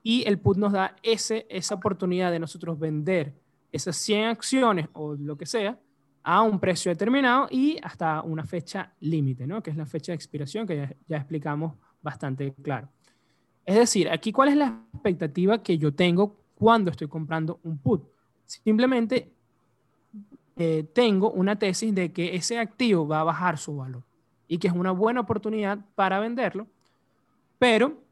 y 0.02 0.26
el 0.26 0.38
put 0.38 0.56
nos 0.56 0.72
da 0.72 0.96
ese, 1.02 1.46
esa 1.50 1.74
oportunidad 1.74 2.30
de 2.30 2.38
nosotros 2.38 2.78
vender 2.78 3.34
esas 3.72 3.96
100 3.96 4.28
acciones 4.28 4.88
o 4.92 5.14
lo 5.14 5.36
que 5.36 5.46
sea 5.46 5.78
a 6.30 6.42
un 6.42 6.60
precio 6.60 6.90
determinado 6.90 7.48
y 7.50 7.78
hasta 7.82 8.20
una 8.20 8.44
fecha 8.44 8.92
límite, 9.00 9.46
¿no? 9.46 9.62
Que 9.62 9.70
es 9.70 9.78
la 9.78 9.86
fecha 9.86 10.12
de 10.12 10.16
expiración 10.16 10.66
que 10.66 10.94
ya, 11.08 11.16
explicamos 11.16 11.72
bastante 12.02 12.52
claro. 12.62 12.86
Es 13.64 13.76
decir, 13.76 14.10
aquí 14.10 14.30
cuál 14.30 14.50
es 14.50 14.56
la 14.56 14.78
expectativa 14.92 15.62
que 15.62 15.78
yo 15.78 15.94
tengo 15.94 16.36
cuando 16.54 16.90
estoy 16.90 17.08
comprando 17.08 17.60
un 17.62 17.78
put. 17.78 18.02
Simplemente 18.44 19.32
eh, 20.56 20.86
tengo 20.92 21.30
una 21.30 21.58
tesis 21.58 21.94
de 21.94 22.12
que 22.12 22.36
ese 22.36 22.58
activo 22.58 23.08
va 23.08 23.20
a 23.20 23.24
bajar 23.24 23.56
su 23.56 23.78
valor 23.78 24.02
y 24.46 24.58
que 24.58 24.68
es 24.68 24.74
una 24.74 24.90
buena 24.90 25.22
oportunidad 25.22 25.78
para 25.94 26.20
venderlo, 26.20 26.66
pero 27.58 28.02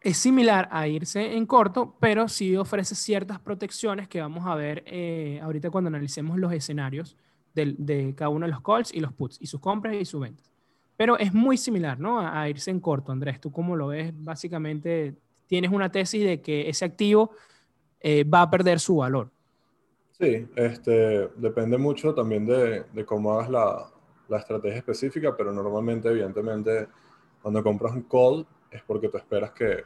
es 0.00 0.16
similar 0.16 0.66
a 0.72 0.88
irse 0.88 1.36
en 1.36 1.44
corto, 1.44 1.94
pero 2.00 2.26
sí 2.26 2.56
ofrece 2.56 2.94
ciertas 2.94 3.38
protecciones 3.38 4.08
que 4.08 4.22
vamos 4.22 4.46
a 4.46 4.54
ver 4.54 4.82
eh, 4.86 5.38
ahorita 5.42 5.68
cuando 5.68 5.88
analicemos 5.88 6.38
los 6.38 6.54
escenarios 6.54 7.18
de, 7.66 7.74
de, 7.78 8.14
cada 8.14 8.28
uno 8.28 8.46
de 8.46 8.52
los 8.52 8.62
calls 8.62 8.92
y 8.92 9.00
los 9.00 9.12
puts 9.12 9.38
y 9.40 9.46
sus 9.46 9.60
compras 9.60 9.94
y 9.94 10.04
sus 10.04 10.20
ventas. 10.20 10.50
Pero 10.96 11.18
es 11.18 11.32
muy 11.32 11.56
similar, 11.56 11.98
¿no? 11.98 12.20
A, 12.20 12.48
irse 12.48 12.70
en 12.70 12.78
corto, 12.78 13.10
Andrés. 13.10 13.40
¿Tú 13.40 13.50
cómo 13.50 13.74
lo 13.74 13.88
ves? 13.88 14.12
Básicamente 14.14 15.14
tienes 15.46 15.70
una 15.70 15.90
tesis 15.90 16.22
de 16.22 16.42
que 16.42 16.68
ese 16.68 16.84
activo 16.84 17.30
eh, 18.00 18.24
va 18.24 18.42
a 18.42 18.50
perder 18.50 18.80
su 18.80 18.96
valor. 18.96 19.30
Sí, 20.18 20.46
este, 20.54 21.28
depende 21.36 21.78
mucho 21.78 22.12
también 22.12 22.44
de, 22.44 22.84
de 22.92 23.04
cómo 23.06 23.32
hagas 23.32 23.48
la, 23.48 23.90
la, 24.28 24.36
estrategia 24.36 24.76
específica, 24.76 25.34
pero 25.34 25.52
normalmente, 25.52 26.10
evidentemente, 26.10 26.88
cuando 27.40 27.62
compras 27.62 27.94
un 27.94 28.02
call 28.02 28.46
es 28.70 28.82
porque 28.82 29.08
tú 29.08 29.16
esperas 29.16 29.52
que 29.52 29.82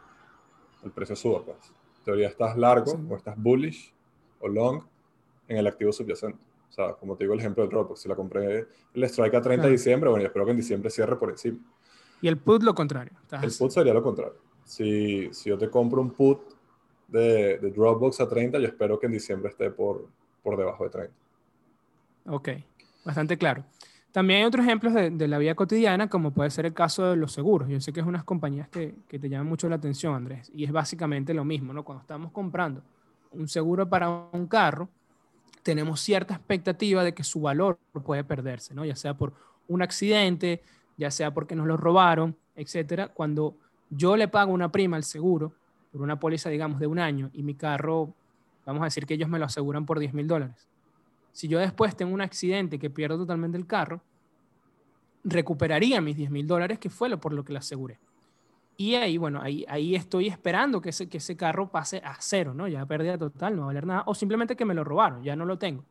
el 0.82 0.90
precio 0.90 1.14
suba. 1.14 1.44
Pues. 1.44 1.58
En 1.98 2.04
teoría 2.04 2.28
estás 2.28 2.56
largo 2.56 2.92
o 3.08 3.16
estás 3.16 3.36
bullish 3.36 3.94
o 4.40 4.48
long 4.48 4.82
en 5.46 5.58
el 5.58 5.66
activo 5.66 5.92
subyacente. 5.92 6.38
O 6.74 6.76
sea, 6.76 6.92
como 6.94 7.14
te 7.14 7.22
digo 7.22 7.34
el 7.34 7.38
ejemplo 7.38 7.62
de 7.62 7.68
Dropbox, 7.68 8.00
si 8.00 8.08
la 8.08 8.16
compré 8.16 8.66
el 8.94 9.04
strike 9.04 9.34
a 9.34 9.40
30 9.40 9.66
de 9.66 9.72
diciembre, 9.72 10.10
bueno, 10.10 10.24
y 10.24 10.26
espero 10.26 10.44
que 10.44 10.50
en 10.50 10.56
diciembre 10.56 10.90
cierre 10.90 11.16
por 11.16 11.30
encima. 11.30 11.58
Y 12.20 12.26
el 12.26 12.36
put 12.36 12.64
lo 12.64 12.74
contrario. 12.74 13.12
El 13.30 13.52
put 13.56 13.70
sería 13.70 13.94
lo 13.94 14.02
contrario. 14.02 14.34
Si, 14.64 15.32
si 15.32 15.50
yo 15.50 15.56
te 15.56 15.70
compro 15.70 16.02
un 16.02 16.10
put 16.10 16.40
de, 17.06 17.58
de, 17.58 17.70
Dropbox 17.70 18.20
a 18.22 18.28
30, 18.28 18.58
yo 18.58 18.66
espero 18.66 18.98
que 18.98 19.06
en 19.06 19.12
diciembre 19.12 19.50
esté 19.50 19.70
por, 19.70 20.08
por 20.42 20.56
debajo 20.56 20.82
de 20.82 20.90
30. 20.90 21.14
Ok, 22.26 22.48
bastante 23.04 23.38
claro. 23.38 23.64
También 24.10 24.40
hay 24.40 24.46
otros 24.46 24.66
ejemplos 24.66 24.94
de, 24.94 25.10
de, 25.10 25.28
la 25.28 25.38
vida 25.38 25.54
cotidiana, 25.54 26.08
como 26.08 26.32
puede 26.32 26.50
ser 26.50 26.66
el 26.66 26.74
caso 26.74 27.10
de 27.10 27.16
los 27.16 27.30
seguros. 27.30 27.68
Yo 27.68 27.80
sé 27.80 27.92
que 27.92 28.00
es 28.00 28.06
unas 28.06 28.24
compañías 28.24 28.68
que, 28.68 28.96
que, 29.06 29.20
te 29.20 29.28
llaman 29.28 29.46
mucho 29.46 29.68
la 29.68 29.76
atención, 29.76 30.12
Andrés, 30.12 30.50
y 30.52 30.64
es 30.64 30.72
básicamente 30.72 31.34
lo 31.34 31.44
mismo, 31.44 31.72
¿no? 31.72 31.84
Cuando 31.84 32.00
estamos 32.00 32.32
comprando 32.32 32.82
un 33.30 33.46
seguro 33.46 33.88
para 33.88 34.08
un 34.08 34.48
carro, 34.48 34.88
tenemos 35.64 36.00
cierta 36.00 36.34
expectativa 36.34 37.02
de 37.02 37.14
que 37.14 37.24
su 37.24 37.40
valor 37.40 37.78
puede 38.04 38.22
perderse, 38.22 38.74
¿no? 38.74 38.84
Ya 38.84 38.94
sea 38.94 39.16
por 39.16 39.32
un 39.66 39.82
accidente, 39.82 40.62
ya 40.96 41.10
sea 41.10 41.32
porque 41.32 41.56
nos 41.56 41.66
lo 41.66 41.76
robaron, 41.76 42.36
etcétera. 42.54 43.08
Cuando 43.08 43.56
yo 43.90 44.16
le 44.16 44.28
pago 44.28 44.52
una 44.52 44.70
prima 44.70 44.96
al 44.96 45.04
seguro 45.04 45.52
por 45.90 46.02
una 46.02 46.20
póliza, 46.20 46.50
digamos, 46.50 46.78
de 46.78 46.86
un 46.86 46.98
año 46.98 47.30
y 47.32 47.42
mi 47.42 47.54
carro, 47.54 48.14
vamos 48.66 48.82
a 48.82 48.84
decir 48.84 49.06
que 49.06 49.14
ellos 49.14 49.28
me 49.28 49.38
lo 49.38 49.46
aseguran 49.46 49.86
por 49.86 49.98
10 49.98 50.12
mil 50.12 50.28
dólares. 50.28 50.68
Si 51.32 51.48
yo 51.48 51.58
después 51.58 51.96
tengo 51.96 52.12
un 52.12 52.20
accidente 52.20 52.78
que 52.78 52.90
pierdo 52.90 53.16
totalmente 53.16 53.56
el 53.56 53.66
carro, 53.66 54.02
recuperaría 55.24 56.02
mis 56.02 56.16
10 56.16 56.30
mil 56.30 56.46
dólares, 56.46 56.78
que 56.78 56.90
fue 56.90 57.08
lo 57.08 57.18
por 57.18 57.32
lo 57.32 57.42
que 57.42 57.54
la 57.54 57.60
aseguré. 57.60 57.98
Y 58.76 58.94
ahí, 58.96 59.18
bueno, 59.18 59.40
ahí, 59.40 59.64
ahí 59.68 59.94
estoy 59.94 60.26
esperando 60.26 60.80
que 60.80 60.90
ese, 60.90 61.08
que 61.08 61.18
ese 61.18 61.36
carro 61.36 61.68
pase 61.70 61.98
a 62.04 62.16
cero, 62.18 62.54
¿no? 62.54 62.66
Ya 62.66 62.84
pérdida 62.86 63.16
total, 63.16 63.54
no 63.54 63.62
va 63.62 63.64
a 63.64 63.68
valer 63.68 63.86
nada. 63.86 64.02
O 64.06 64.14
simplemente 64.14 64.56
que 64.56 64.64
me 64.64 64.74
lo 64.74 64.82
robaron, 64.82 65.22
ya 65.22 65.36
no 65.36 65.44
lo 65.44 65.58
tengo. 65.58 65.84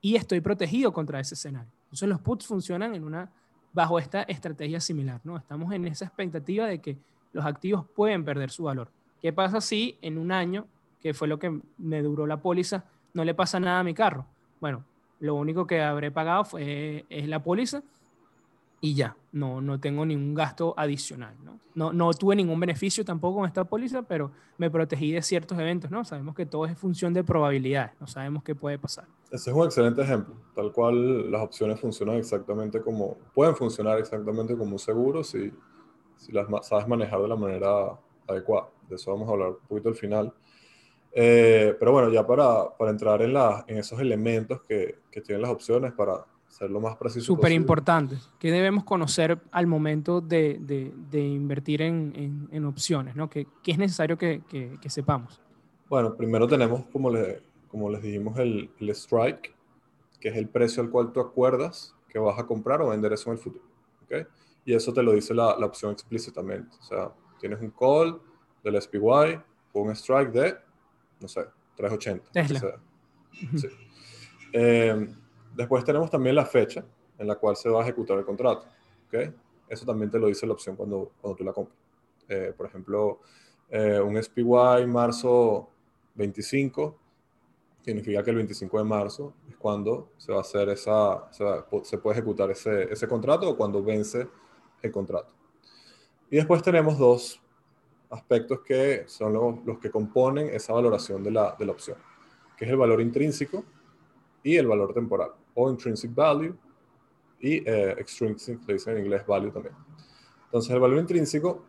Y 0.00 0.16
estoy 0.16 0.40
protegido 0.40 0.92
contra 0.92 1.20
ese 1.20 1.34
escenario. 1.34 1.70
Entonces 1.84 2.08
los 2.08 2.20
puts 2.20 2.46
funcionan 2.46 2.94
en 2.94 3.04
una, 3.04 3.30
bajo 3.72 3.98
esta 3.98 4.22
estrategia 4.22 4.80
similar, 4.80 5.20
¿no? 5.24 5.36
Estamos 5.36 5.72
en 5.72 5.86
esa 5.86 6.06
expectativa 6.06 6.66
de 6.66 6.80
que 6.80 6.98
los 7.32 7.44
activos 7.44 7.86
pueden 7.94 8.24
perder 8.24 8.50
su 8.50 8.64
valor. 8.64 8.90
¿Qué 9.22 9.32
pasa 9.32 9.60
si 9.60 9.96
en 10.02 10.18
un 10.18 10.32
año, 10.32 10.66
que 11.00 11.14
fue 11.14 11.28
lo 11.28 11.38
que 11.38 11.60
me 11.78 12.02
duró 12.02 12.26
la 12.26 12.38
póliza, 12.38 12.84
no 13.12 13.24
le 13.24 13.34
pasa 13.34 13.60
nada 13.60 13.80
a 13.80 13.84
mi 13.84 13.94
carro? 13.94 14.26
Bueno, 14.60 14.84
lo 15.20 15.36
único 15.36 15.66
que 15.66 15.82
habré 15.82 16.10
pagado 16.10 16.44
fue, 16.44 17.04
es 17.08 17.28
la 17.28 17.42
póliza 17.42 17.82
y 18.84 18.92
ya, 18.92 19.16
no, 19.32 19.62
no 19.62 19.80
tengo 19.80 20.04
ningún 20.04 20.34
gasto 20.34 20.74
adicional. 20.76 21.34
¿no? 21.42 21.58
No, 21.74 21.94
no 21.94 22.12
tuve 22.12 22.36
ningún 22.36 22.60
beneficio 22.60 23.02
tampoco 23.02 23.38
con 23.38 23.46
esta 23.46 23.64
póliza, 23.64 24.02
pero 24.02 24.30
me 24.58 24.70
protegí 24.70 25.10
de 25.10 25.22
ciertos 25.22 25.58
eventos. 25.58 25.90
¿no? 25.90 26.04
Sabemos 26.04 26.34
que 26.34 26.44
todo 26.44 26.66
es 26.66 26.76
función 26.76 27.14
de 27.14 27.24
probabilidades, 27.24 27.92
no 27.98 28.06
sabemos 28.06 28.44
qué 28.44 28.54
puede 28.54 28.78
pasar. 28.78 29.06
Ese 29.30 29.48
es 29.48 29.56
un 29.56 29.64
excelente 29.64 30.02
ejemplo, 30.02 30.34
tal 30.54 30.70
cual 30.70 31.30
las 31.30 31.40
opciones 31.40 31.80
funcionan 31.80 32.16
exactamente 32.16 32.82
como, 32.82 33.16
pueden 33.32 33.56
funcionar 33.56 33.98
exactamente 33.98 34.54
como 34.54 34.72
un 34.72 34.78
seguro 34.78 35.24
si, 35.24 35.50
si 36.18 36.30
las 36.32 36.46
sabes 36.66 36.86
manejar 36.86 37.22
de 37.22 37.28
la 37.28 37.36
manera 37.36 37.98
adecuada. 38.28 38.68
De 38.86 38.96
eso 38.96 39.12
vamos 39.12 39.26
a 39.30 39.32
hablar 39.32 39.48
un 39.48 39.66
poquito 39.66 39.88
al 39.88 39.94
final. 39.94 40.30
Eh, 41.10 41.74
pero 41.78 41.90
bueno, 41.90 42.10
ya 42.10 42.26
para, 42.26 42.76
para 42.76 42.90
entrar 42.90 43.22
en, 43.22 43.32
la, 43.32 43.64
en 43.66 43.78
esos 43.78 43.98
elementos 43.98 44.60
que, 44.68 44.96
que 45.10 45.22
tienen 45.22 45.40
las 45.40 45.52
opciones 45.52 45.94
para 45.94 46.26
ser 46.54 46.70
lo 46.70 46.80
más 46.80 46.96
preciso 46.96 47.26
Súper 47.26 47.50
importante. 47.50 48.16
¿Qué 48.38 48.52
debemos 48.52 48.84
conocer 48.84 49.40
al 49.50 49.66
momento 49.66 50.20
de, 50.20 50.58
de, 50.60 51.20
invertir 51.20 51.82
en, 51.82 52.48
en, 52.52 52.64
opciones? 52.64 53.16
¿no? 53.16 53.28
¿Qué, 53.28 53.48
¿Qué, 53.62 53.72
es 53.72 53.78
necesario 53.78 54.16
que, 54.16 54.42
que, 54.48 54.88
sepamos? 54.88 55.40
Bueno, 55.88 56.16
primero 56.16 56.46
tenemos, 56.46 56.86
como, 56.92 57.10
le, 57.10 57.42
como 57.68 57.90
les 57.90 58.02
dijimos, 58.02 58.38
el, 58.38 58.70
el, 58.78 58.90
strike, 58.90 59.52
que 60.20 60.28
es 60.28 60.36
el 60.36 60.48
precio 60.48 60.80
al 60.80 60.90
cual 60.90 61.12
tú 61.12 61.18
acuerdas 61.18 61.92
que 62.08 62.20
vas 62.20 62.38
a 62.38 62.46
comprar 62.46 62.80
o 62.82 62.90
vender 62.90 63.12
eso 63.12 63.30
en 63.30 63.36
el 63.36 63.42
futuro. 63.42 63.64
¿okay? 64.04 64.24
Y 64.64 64.74
eso 64.74 64.92
te 64.92 65.02
lo 65.02 65.12
dice 65.12 65.34
la, 65.34 65.58
la 65.58 65.66
opción 65.66 65.90
explícitamente. 65.90 66.76
O 66.78 66.84
sea, 66.84 67.12
tienes 67.40 67.60
un 67.60 67.70
call 67.70 68.20
del 68.62 68.80
SPY 68.80 69.40
o 69.72 69.80
un 69.80 69.90
strike 69.90 70.30
de, 70.30 70.56
no 71.18 71.26
sé, 71.26 71.40
380. 71.74 72.30
Tesla. 72.30 72.80
sí. 73.56 73.66
eh, 74.52 75.08
Después 75.54 75.84
tenemos 75.84 76.10
también 76.10 76.34
la 76.34 76.44
fecha 76.44 76.84
en 77.18 77.26
la 77.26 77.36
cual 77.36 77.56
se 77.56 77.68
va 77.68 77.80
a 77.80 77.82
ejecutar 77.82 78.18
el 78.18 78.24
contrato. 78.24 78.66
¿okay? 79.06 79.32
Eso 79.68 79.86
también 79.86 80.10
te 80.10 80.18
lo 80.18 80.26
dice 80.26 80.46
la 80.46 80.52
opción 80.52 80.76
cuando, 80.76 81.12
cuando 81.20 81.36
tú 81.36 81.44
la 81.44 81.52
compras. 81.52 81.76
Eh, 82.28 82.52
por 82.56 82.66
ejemplo, 82.66 83.20
eh, 83.70 84.00
un 84.00 84.20
SPY 84.22 84.86
marzo 84.86 85.68
25 86.14 86.98
significa 87.84 88.22
que 88.22 88.30
el 88.30 88.36
25 88.36 88.78
de 88.78 88.84
marzo 88.84 89.34
es 89.48 89.56
cuando 89.56 90.10
se 90.16 90.32
va 90.32 90.38
a 90.38 90.40
hacer 90.40 90.70
esa, 90.70 91.30
se, 91.30 91.98
puede 91.98 92.18
ejecutar 92.18 92.50
ese, 92.50 92.84
ese, 92.92 93.06
contrato 93.06 93.48
o 93.48 93.56
cuando 93.56 93.82
vence 93.82 94.26
el 94.80 94.90
contrato. 94.90 95.34
Y 96.30 96.36
después 96.36 96.62
tenemos 96.62 96.98
dos 96.98 97.40
aspectos 98.10 98.60
que 98.60 99.04
son 99.06 99.34
los, 99.34 99.64
los 99.66 99.78
que 99.78 99.90
componen 99.90 100.48
esa 100.48 100.72
valoración 100.72 101.22
de 101.22 101.30
la, 101.30 101.54
de 101.58 101.66
la 101.66 101.72
opción, 101.72 101.98
que 102.56 102.64
es 102.64 102.70
el 102.70 102.76
valor 102.76 103.00
intrínseco 103.02 103.64
y 104.44 104.56
el 104.56 104.68
valor 104.68 104.94
temporal 104.94 105.32
o 105.54 105.68
intrinsic 105.68 106.14
value 106.14 106.54
y 107.40 107.68
eh, 107.68 107.96
extrinsic, 107.98 108.60
le 108.66 108.74
dicen 108.74 108.96
en 108.96 109.04
inglés 109.04 109.26
value 109.26 109.50
también. 109.50 109.74
Entonces 110.44 110.70
el 110.70 110.78
valor 110.78 110.98
intrínseco 110.98 111.64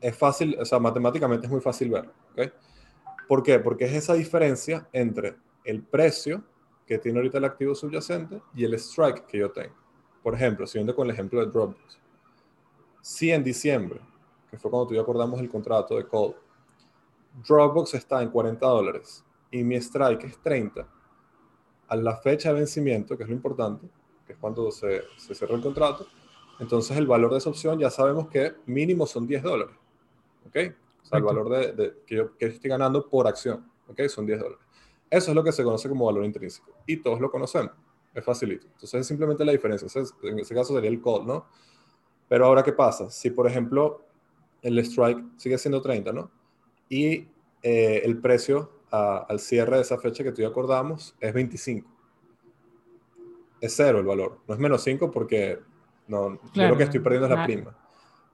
es 0.00 0.16
fácil, 0.16 0.56
o 0.60 0.64
sea, 0.64 0.78
matemáticamente 0.78 1.46
es 1.46 1.50
muy 1.50 1.60
fácil 1.60 1.90
ver. 1.90 2.08
¿okay? 2.32 2.52
¿Por 3.26 3.42
qué? 3.42 3.58
Porque 3.58 3.86
es 3.86 3.92
esa 3.92 4.14
diferencia 4.14 4.86
entre 4.92 5.36
el 5.64 5.82
precio 5.82 6.44
que 6.86 6.98
tiene 6.98 7.18
ahorita 7.18 7.38
el 7.38 7.46
activo 7.46 7.74
subyacente 7.74 8.42
y 8.54 8.64
el 8.64 8.74
strike 8.74 9.26
que 9.26 9.38
yo 9.38 9.50
tengo. 9.50 9.74
Por 10.22 10.34
ejemplo, 10.34 10.66
siguiendo 10.66 10.94
con 10.94 11.06
el 11.06 11.14
ejemplo 11.14 11.40
de 11.40 11.50
Dropbox. 11.50 11.98
Si 13.00 13.30
en 13.30 13.42
diciembre, 13.42 14.00
que 14.50 14.58
fue 14.58 14.70
cuando 14.70 14.88
tú 14.88 14.94
y 14.94 14.98
acordamos 14.98 15.40
el 15.40 15.48
contrato 15.48 15.96
de 15.96 16.06
call, 16.06 16.34
Dropbox 17.46 17.94
está 17.94 18.22
en 18.22 18.30
40 18.30 18.66
dólares 18.66 19.24
y 19.50 19.64
mi 19.64 19.76
strike 19.76 20.24
es 20.24 20.38
30, 20.38 20.86
a 21.88 21.96
la 21.96 22.16
fecha 22.16 22.50
de 22.50 22.60
vencimiento, 22.60 23.16
que 23.16 23.24
es 23.24 23.28
lo 23.28 23.34
importante, 23.34 23.86
que 24.26 24.32
es 24.32 24.38
cuando 24.38 24.70
se, 24.70 25.02
se 25.16 25.34
cierra 25.34 25.54
el 25.54 25.62
contrato, 25.62 26.06
entonces 26.58 26.96
el 26.96 27.06
valor 27.06 27.32
de 27.32 27.38
esa 27.38 27.50
opción 27.50 27.78
ya 27.78 27.90
sabemos 27.90 28.28
que 28.28 28.54
mínimo 28.66 29.06
son 29.06 29.26
10 29.26 29.42
dólares. 29.42 29.74
¿Ok? 30.46 30.56
O 31.02 31.06
sea, 31.06 31.18
el 31.18 31.24
valor 31.24 31.48
de, 31.48 31.96
que 32.06 32.16
yo 32.16 32.36
que 32.36 32.46
estoy 32.46 32.70
ganando 32.70 33.08
por 33.08 33.26
acción. 33.26 33.70
¿Ok? 33.88 34.00
Son 34.08 34.26
10 34.26 34.38
dólares. 34.38 34.64
Eso 35.10 35.30
es 35.30 35.34
lo 35.34 35.44
que 35.44 35.52
se 35.52 35.62
conoce 35.62 35.88
como 35.88 36.06
valor 36.06 36.24
intrínseco. 36.24 36.72
Y 36.86 36.98
todos 36.98 37.20
lo 37.20 37.30
conocemos. 37.30 37.72
Es 38.14 38.24
facilito. 38.24 38.66
Entonces 38.66 39.00
es 39.00 39.06
simplemente 39.06 39.44
la 39.44 39.52
diferencia. 39.52 39.88
en 40.22 40.38
ese 40.38 40.54
caso 40.54 40.74
sería 40.74 40.90
el 40.90 41.02
call, 41.02 41.26
¿no? 41.26 41.46
Pero 42.28 42.46
ahora, 42.46 42.62
¿qué 42.62 42.72
pasa? 42.72 43.10
Si, 43.10 43.30
por 43.30 43.46
ejemplo, 43.46 44.02
el 44.62 44.78
strike 44.78 45.22
sigue 45.36 45.58
siendo 45.58 45.82
30, 45.82 46.12
¿no? 46.12 46.30
Y 46.88 47.28
eh, 47.62 48.02
el 48.04 48.18
precio 48.20 48.70
al 48.94 49.40
cierre 49.40 49.76
de 49.76 49.82
esa 49.82 49.98
fecha 49.98 50.22
que 50.22 50.32
tú 50.32 50.42
ya 50.42 50.48
acordamos 50.48 51.14
es 51.20 51.32
25. 51.32 51.90
Es 53.60 53.74
cero 53.74 53.98
el 53.98 54.06
valor. 54.06 54.38
No 54.46 54.54
es 54.54 54.60
menos 54.60 54.82
5 54.82 55.10
porque 55.10 55.58
no, 56.06 56.38
yo 56.52 56.68
lo 56.68 56.76
que 56.76 56.84
estoy 56.84 57.00
perdiendo 57.00 57.26
es 57.28 57.34
la 57.34 57.44
prima. 57.44 57.76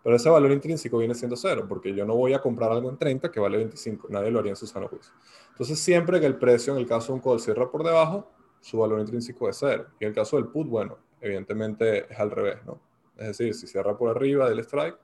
Pero 0.03 0.17
ese 0.17 0.31
valor 0.31 0.51
intrínseco 0.51 0.97
viene 0.99 1.15
siendo 1.15 1.37
cero, 1.37 1.67
porque 1.69 1.95
yo 1.95 2.07
no 2.07 2.15
voy 2.15 2.33
a 2.33 2.41
comprar 2.41 2.73
algo 2.73 2.89
en 2.89 2.97
30 2.97 3.31
que 3.31 3.39
vale 3.39 3.59
25. 3.59 4.09
Nadie 4.09 4.31
lo 4.31 4.39
haría 4.39 4.53
en 4.53 4.57
su 4.57 4.67
sano 4.67 4.89
juicio. 4.89 5.13
Entonces, 5.51 5.79
siempre 5.79 6.19
que 6.19 6.27
el 6.27 6.37
precio, 6.37 6.73
en 6.73 6.79
el 6.79 6.87
caso 6.87 7.09
de 7.09 7.19
un 7.19 7.21
call, 7.21 7.39
cierra 7.39 7.71
por 7.71 7.85
debajo, 7.85 8.31
su 8.61 8.79
valor 8.79 9.01
intrínseco 9.01 9.49
es 9.49 9.59
cero. 9.59 9.87
Y 9.99 10.05
en 10.05 10.09
el 10.09 10.15
caso 10.15 10.37
del 10.37 10.47
put, 10.47 10.69
bueno, 10.69 10.97
evidentemente 11.21 12.11
es 12.11 12.19
al 12.19 12.31
revés, 12.31 12.65
¿no? 12.65 12.81
Es 13.19 13.27
decir, 13.29 13.55
si 13.55 13.67
cierra 13.67 13.97
por 13.97 14.09
arriba 14.09 14.49
del 14.49 14.61
strike, 14.61 14.97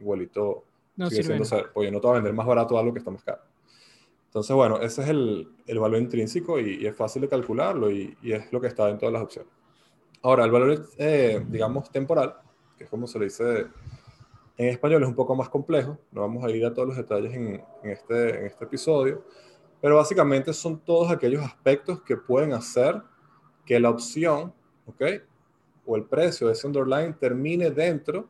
igualito 0.00 0.64
sigue 0.96 1.22
siendo 1.22 1.44
cero. 1.44 1.68
Oye, 1.74 1.90
no 1.90 2.00
te 2.00 2.06
va 2.06 2.14
a 2.14 2.16
vender 2.16 2.32
más 2.32 2.46
barato 2.46 2.78
algo 2.78 2.94
que 2.94 3.00
está 3.00 3.10
más 3.10 3.22
caro. 3.22 3.42
Entonces, 4.34 4.56
bueno, 4.56 4.80
ese 4.80 5.02
es 5.02 5.08
el, 5.10 5.48
el 5.64 5.78
valor 5.78 6.00
intrínseco 6.00 6.58
y, 6.58 6.84
es 6.84 6.96
fácil 6.96 7.22
de 7.22 7.28
calcularlo 7.28 7.88
y, 7.88 8.18
y, 8.20 8.32
es 8.32 8.52
lo 8.52 8.60
que 8.60 8.66
está 8.66 8.90
en 8.90 8.98
todas 8.98 9.12
las 9.12 9.22
opciones. 9.22 9.52
Ahora, 10.22 10.44
el 10.44 10.50
valor, 10.50 10.88
eh, 10.98 11.40
digamos, 11.48 11.88
temporal, 11.92 12.34
que 12.76 12.82
es 12.82 12.90
como 12.90 13.06
se 13.06 13.20
le 13.20 13.26
dice 13.26 13.68
en 14.56 14.68
español, 14.70 15.04
es 15.04 15.08
un 15.08 15.14
poco 15.14 15.36
más 15.36 15.48
complejo. 15.48 15.96
No 16.10 16.22
vamos 16.22 16.42
a 16.42 16.50
ir 16.50 16.66
a 16.66 16.74
todos 16.74 16.88
los 16.88 16.96
detalles 16.96 17.32
en, 17.32 17.62
en, 17.84 17.90
este, 17.90 18.40
en 18.40 18.46
este 18.46 18.64
episodio, 18.64 19.24
pero 19.80 19.94
básicamente 19.94 20.52
son 20.52 20.80
todos 20.80 21.12
aquellos 21.12 21.44
aspectos 21.44 22.02
que 22.02 22.16
pueden 22.16 22.54
hacer 22.54 23.00
que 23.64 23.78
la 23.78 23.90
opción, 23.90 24.52
¿ok? 24.86 25.02
O 25.86 25.94
el 25.94 26.06
precio 26.06 26.48
de 26.48 26.54
ese 26.54 26.66
underline 26.66 27.14
termine 27.14 27.70
dentro 27.70 28.28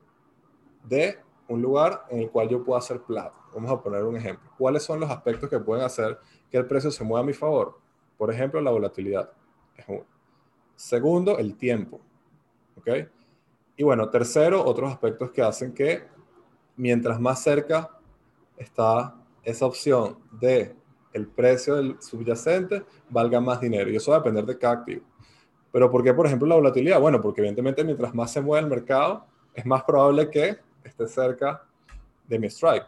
de 0.86 1.23
un 1.48 1.62
lugar 1.62 2.04
en 2.10 2.20
el 2.20 2.30
cual 2.30 2.48
yo 2.48 2.64
pueda 2.64 2.78
hacer 2.78 3.00
plata. 3.00 3.34
Vamos 3.54 3.70
a 3.70 3.80
poner 3.80 4.02
un 4.04 4.16
ejemplo. 4.16 4.50
¿Cuáles 4.58 4.82
son 4.82 5.00
los 5.00 5.10
aspectos 5.10 5.48
que 5.48 5.58
pueden 5.58 5.84
hacer 5.84 6.18
que 6.50 6.56
el 6.56 6.66
precio 6.66 6.90
se 6.90 7.04
mueva 7.04 7.20
a 7.20 7.26
mi 7.26 7.32
favor? 7.32 7.78
Por 8.16 8.32
ejemplo, 8.32 8.60
la 8.60 8.70
volatilidad. 8.70 9.30
Es 9.76 9.84
uno. 9.88 10.04
Segundo, 10.74 11.38
el 11.38 11.56
tiempo. 11.56 12.00
¿Ok? 12.76 12.88
Y 13.76 13.84
bueno, 13.84 14.08
tercero, 14.08 14.64
otros 14.64 14.90
aspectos 14.90 15.30
que 15.30 15.42
hacen 15.42 15.72
que 15.72 16.04
mientras 16.76 17.20
más 17.20 17.42
cerca 17.42 17.90
está 18.56 19.14
esa 19.42 19.66
opción 19.66 20.18
de 20.32 20.74
el 21.12 21.28
precio 21.28 21.76
del 21.76 22.00
subyacente, 22.00 22.84
valga 23.08 23.40
más 23.40 23.60
dinero. 23.60 23.90
Y 23.90 23.96
eso 23.96 24.10
va 24.10 24.16
a 24.16 24.20
depender 24.20 24.44
de 24.44 24.58
cada 24.58 24.74
activo. 24.74 25.04
Pero 25.70 25.90
¿por 25.90 26.02
qué, 26.02 26.12
por 26.12 26.26
ejemplo, 26.26 26.48
la 26.48 26.56
volatilidad? 26.56 27.00
Bueno, 27.00 27.20
porque 27.20 27.40
evidentemente 27.40 27.84
mientras 27.84 28.14
más 28.14 28.32
se 28.32 28.40
mueve 28.40 28.64
el 28.64 28.70
mercado, 28.70 29.26
es 29.54 29.64
más 29.64 29.84
probable 29.84 30.30
que 30.30 30.58
esté 30.84 31.06
cerca 31.08 31.62
de 32.26 32.38
mi 32.38 32.46
strike. 32.46 32.86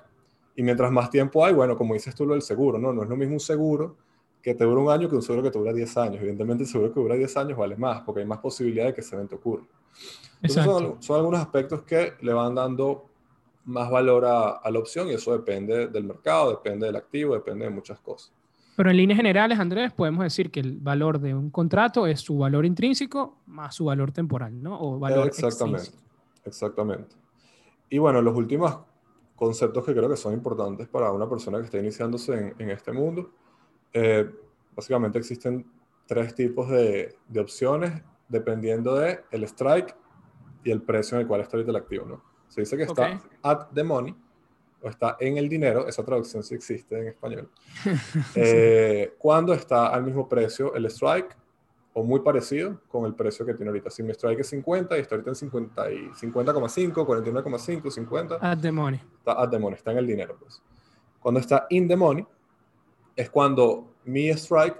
Y 0.54 0.62
mientras 0.62 0.90
más 0.90 1.10
tiempo 1.10 1.44
hay, 1.44 1.52
bueno, 1.52 1.76
como 1.76 1.94
dices 1.94 2.14
tú 2.14 2.26
lo 2.26 2.34
del 2.34 2.42
seguro, 2.42 2.78
¿no? 2.78 2.92
No 2.92 3.02
es 3.02 3.08
lo 3.08 3.16
mismo 3.16 3.34
un 3.34 3.40
seguro 3.40 3.96
que 4.40 4.54
te 4.54 4.64
dura 4.64 4.80
un 4.80 4.90
año 4.90 5.08
que 5.08 5.16
un 5.16 5.22
seguro 5.22 5.42
que 5.42 5.50
te 5.50 5.58
dura 5.58 5.72
10 5.72 5.96
años. 5.96 6.16
Evidentemente 6.16 6.64
el 6.64 6.68
seguro 6.68 6.92
que 6.92 7.00
dura 7.00 7.14
10 7.16 7.36
años 7.36 7.58
vale 7.58 7.76
más, 7.76 8.02
porque 8.02 8.20
hay 8.20 8.26
más 8.26 8.38
posibilidad 8.38 8.86
de 8.86 8.94
que 8.94 9.00
ese 9.00 9.16
evento 9.16 9.36
ocurra. 9.36 9.64
Entonces 10.40 10.64
son, 10.64 11.02
son, 11.02 11.16
algunos 11.16 11.40
aspectos 11.40 11.82
que 11.82 12.14
le 12.20 12.32
van 12.32 12.54
dando 12.54 13.06
más 13.64 13.90
valor 13.90 14.24
a, 14.24 14.50
a, 14.50 14.70
la 14.70 14.78
opción 14.78 15.08
y 15.08 15.14
eso 15.14 15.32
depende 15.32 15.88
del 15.88 16.04
mercado, 16.04 16.50
depende 16.50 16.86
del 16.86 16.96
activo, 16.96 17.34
depende 17.34 17.64
de 17.64 17.70
muchas 17.70 17.98
cosas. 17.98 18.32
Pero 18.76 18.90
en 18.90 18.98
líneas 18.98 19.16
generales, 19.16 19.58
Andrés, 19.58 19.92
podemos 19.92 20.22
decir 20.22 20.50
que 20.50 20.60
el 20.60 20.78
valor 20.78 21.18
de 21.18 21.34
un 21.34 21.50
contrato 21.50 22.06
es 22.06 22.20
su 22.20 22.36
valor 22.36 22.66
intrínseco 22.66 23.38
más 23.46 23.74
su 23.74 23.86
valor 23.86 24.12
temporal, 24.12 24.62
¿no? 24.62 24.78
O 24.78 24.98
valor 24.98 25.26
exactamente, 25.26 25.90
exactamente. 26.44 27.16
Y 27.88 27.98
bueno, 27.98 28.20
los 28.22 28.36
últimos 28.36 28.78
conceptos 29.34 29.84
que 29.84 29.92
creo 29.92 30.08
que 30.08 30.16
son 30.16 30.32
importantes 30.32 30.88
para 30.88 31.12
una 31.12 31.28
persona 31.28 31.58
que 31.58 31.64
está 31.64 31.78
iniciándose 31.78 32.54
en, 32.58 32.70
este 32.70 32.92
mundo, 32.92 33.30
eh, 33.92 34.30
básicamente 34.74 35.18
existen 35.18 35.66
tres 36.06 36.34
tipos 36.34 36.68
de, 36.68 37.16
de 37.28 37.40
opciones 37.40 38.02
dependiendo 38.28 38.94
de 38.96 39.20
el 39.30 39.44
strike 39.44 39.94
y 40.64 40.70
el 40.70 40.82
precio 40.82 41.16
en 41.16 41.22
el 41.22 41.28
cual 41.28 41.40
está 41.42 41.56
ahorita 41.56 41.70
el 41.70 41.76
activo, 41.76 42.06
¿no? 42.06 42.22
Se 42.48 42.60
dice 42.62 42.76
que 42.76 42.84
está 42.84 43.20
at 43.42 43.66
the 43.72 43.84
money, 43.84 44.14
o 44.82 44.88
está 44.88 45.16
en 45.20 45.36
el 45.36 45.48
dinero, 45.48 45.86
esa 45.86 46.04
traducción 46.04 46.42
sí 46.42 46.54
existe 46.54 46.98
en 46.98 47.08
español, 47.08 47.50
eh, 48.34 49.14
cuando 49.18 49.52
está 49.52 49.88
al 49.88 50.04
mismo 50.04 50.28
precio 50.28 50.74
el 50.74 50.86
strike 50.86 51.36
o 51.98 52.02
muy 52.02 52.20
parecido 52.20 52.78
con 52.88 53.06
el 53.06 53.14
precio 53.14 53.46
que 53.46 53.54
tiene 53.54 53.70
ahorita. 53.70 53.88
Si 53.88 54.02
mi 54.02 54.10
strike 54.10 54.40
es 54.40 54.48
50 54.48 54.98
y 54.98 55.00
está 55.00 55.14
ahorita 55.14 55.30
en 55.30 55.34
50 55.34 55.92
y 55.92 55.96
50,5, 56.10 56.92
49,5, 56.92 57.90
50. 57.90 58.34
At 58.34 58.58
the 58.58 58.70
money. 58.70 59.00
Está 59.16 59.42
at 59.42 59.48
the 59.48 59.58
money, 59.58 59.76
está 59.76 59.92
en 59.92 59.98
el 59.98 60.06
dinero. 60.06 60.36
Pues. 60.38 60.60
Cuando 61.18 61.40
está 61.40 61.66
in 61.70 61.88
the 61.88 61.96
money 61.96 62.26
es 63.16 63.30
cuando 63.30 63.94
mi 64.04 64.28
strike 64.28 64.76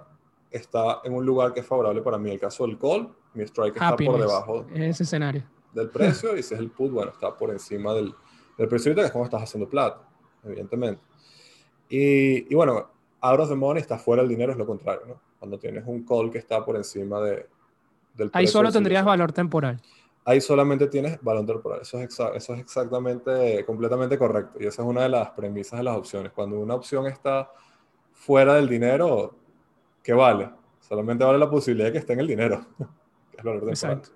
está 0.51 1.01
en 1.05 1.15
un 1.15 1.25
lugar 1.25 1.55
que 1.55 1.61
es 1.61 1.67
favorable 1.67 2.03
para 2.03 2.19
mí. 2.19 2.33
El 2.33 2.39
caso 2.39 2.67
del 2.67 2.77
call, 2.77 3.11
mi 3.33 3.45
strike 3.45 3.77
está 3.77 3.97
por 3.97 4.21
debajo. 4.21 4.67
Ese 4.75 5.05
escenario. 5.05 5.43
Del 5.73 5.89
precio 5.89 6.37
y 6.37 6.43
si 6.43 6.53
es 6.53 6.61
el 6.61 6.71
put, 6.71 6.93
bueno, 6.93 7.13
está 7.13 7.35
por 7.35 7.49
encima 7.49 7.95
del, 7.95 8.15
del 8.59 8.69
precio 8.69 8.91
ahorita, 8.91 9.01
que 9.01 9.07
es 9.07 9.13
como 9.13 9.25
estás 9.25 9.43
haciendo 9.43 9.71
plata, 9.71 10.07
evidentemente. 10.45 11.01
Y, 11.89 12.53
y, 12.53 12.55
bueno, 12.55 12.91
out 13.23 13.41
of 13.41 13.49
the 13.49 13.55
money 13.55 13.81
está 13.81 13.97
fuera 13.97 14.21
del 14.21 14.29
dinero, 14.29 14.53
es 14.53 14.59
lo 14.59 14.67
contrario, 14.67 15.07
¿no? 15.07 15.26
Cuando 15.39 15.59
tienes 15.59 15.85
un 15.87 16.05
call 16.05 16.31
que 16.31 16.39
está 16.39 16.65
por 16.65 16.77
encima 16.77 17.21
de, 17.21 17.47
del 18.15 18.31
Ahí 18.33 18.47
solo 18.47 18.73
tendrías 18.73 19.05
valor 19.05 19.33
temporal. 19.33 19.81
Ahí 20.25 20.41
solamente 20.41 20.89
tienes 20.89 21.23
valor 21.23 21.47
temporal. 21.47 21.81
Eso 21.83 22.01
es, 22.01 22.19
eso 22.35 22.55
es 22.55 22.61
exactamente, 22.61 23.65
completamente 23.65 24.19
correcto. 24.19 24.59
Y 24.61 24.67
esa 24.67 24.83
es 24.83 24.89
una 24.89 25.03
de 25.03 25.09
las 25.09 25.31
premisas 25.31 25.79
de 25.79 25.85
las 25.85 25.97
opciones. 25.97 26.33
Cuando 26.33 26.59
una 26.59 26.75
opción 26.75 27.07
está 27.07 27.51
fuera 28.13 28.55
del 28.55 28.69
dinero, 28.69 29.37
¿qué 30.03 30.13
vale? 30.13 30.51
Solamente 30.81 31.25
vale 31.25 31.39
la 31.39 31.49
posibilidad 31.49 31.89
de 31.89 31.93
que 31.93 31.99
esté 31.99 32.15
en 32.15 32.21
el 32.21 32.27
dinero. 32.27 32.67
que 33.31 33.37
es 33.37 33.45
valor 33.45 33.61
temporal. 33.61 33.71
Exacto. 33.71 34.09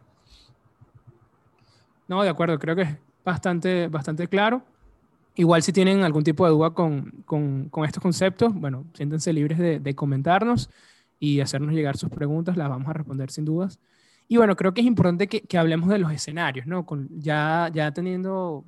No, 2.08 2.24
de 2.24 2.28
acuerdo. 2.28 2.58
Creo 2.58 2.74
que 2.74 2.98
bastante, 3.24 3.86
bastante 3.86 4.26
claro. 4.26 4.62
Igual 5.36 5.62
si 5.62 5.72
tienen 5.72 6.02
algún 6.02 6.24
tipo 6.24 6.44
de 6.44 6.50
duda 6.50 6.70
con, 6.70 7.22
con, 7.24 7.68
con 7.68 7.84
estos 7.84 8.02
conceptos, 8.02 8.52
bueno, 8.52 8.84
siéntense 8.94 9.32
libres 9.32 9.58
de, 9.58 9.78
de, 9.78 9.94
comentarnos 9.94 10.70
y 11.20 11.40
hacernos 11.40 11.72
llegar 11.72 11.96
sus 11.96 12.10
preguntas, 12.10 12.56
las 12.56 12.68
vamos 12.68 12.88
a 12.88 12.94
responder 12.94 13.30
sin 13.30 13.44
dudas. 13.44 13.78
Y 14.26 14.36
bueno, 14.36 14.56
creo 14.56 14.74
que 14.74 14.80
es 14.80 14.86
importante 14.86 15.28
que, 15.28 15.42
que 15.42 15.58
hablemos 15.58 15.88
de 15.88 15.98
los 15.98 16.10
escenarios, 16.10 16.66
¿no? 16.66 16.84
Con, 16.84 17.08
ya, 17.20 17.70
ya 17.72 17.92
teniendo 17.92 18.64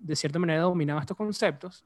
de 0.00 0.16
cierta 0.16 0.40
manera 0.40 0.62
dominado 0.62 0.98
estos 0.98 1.16
conceptos, 1.16 1.84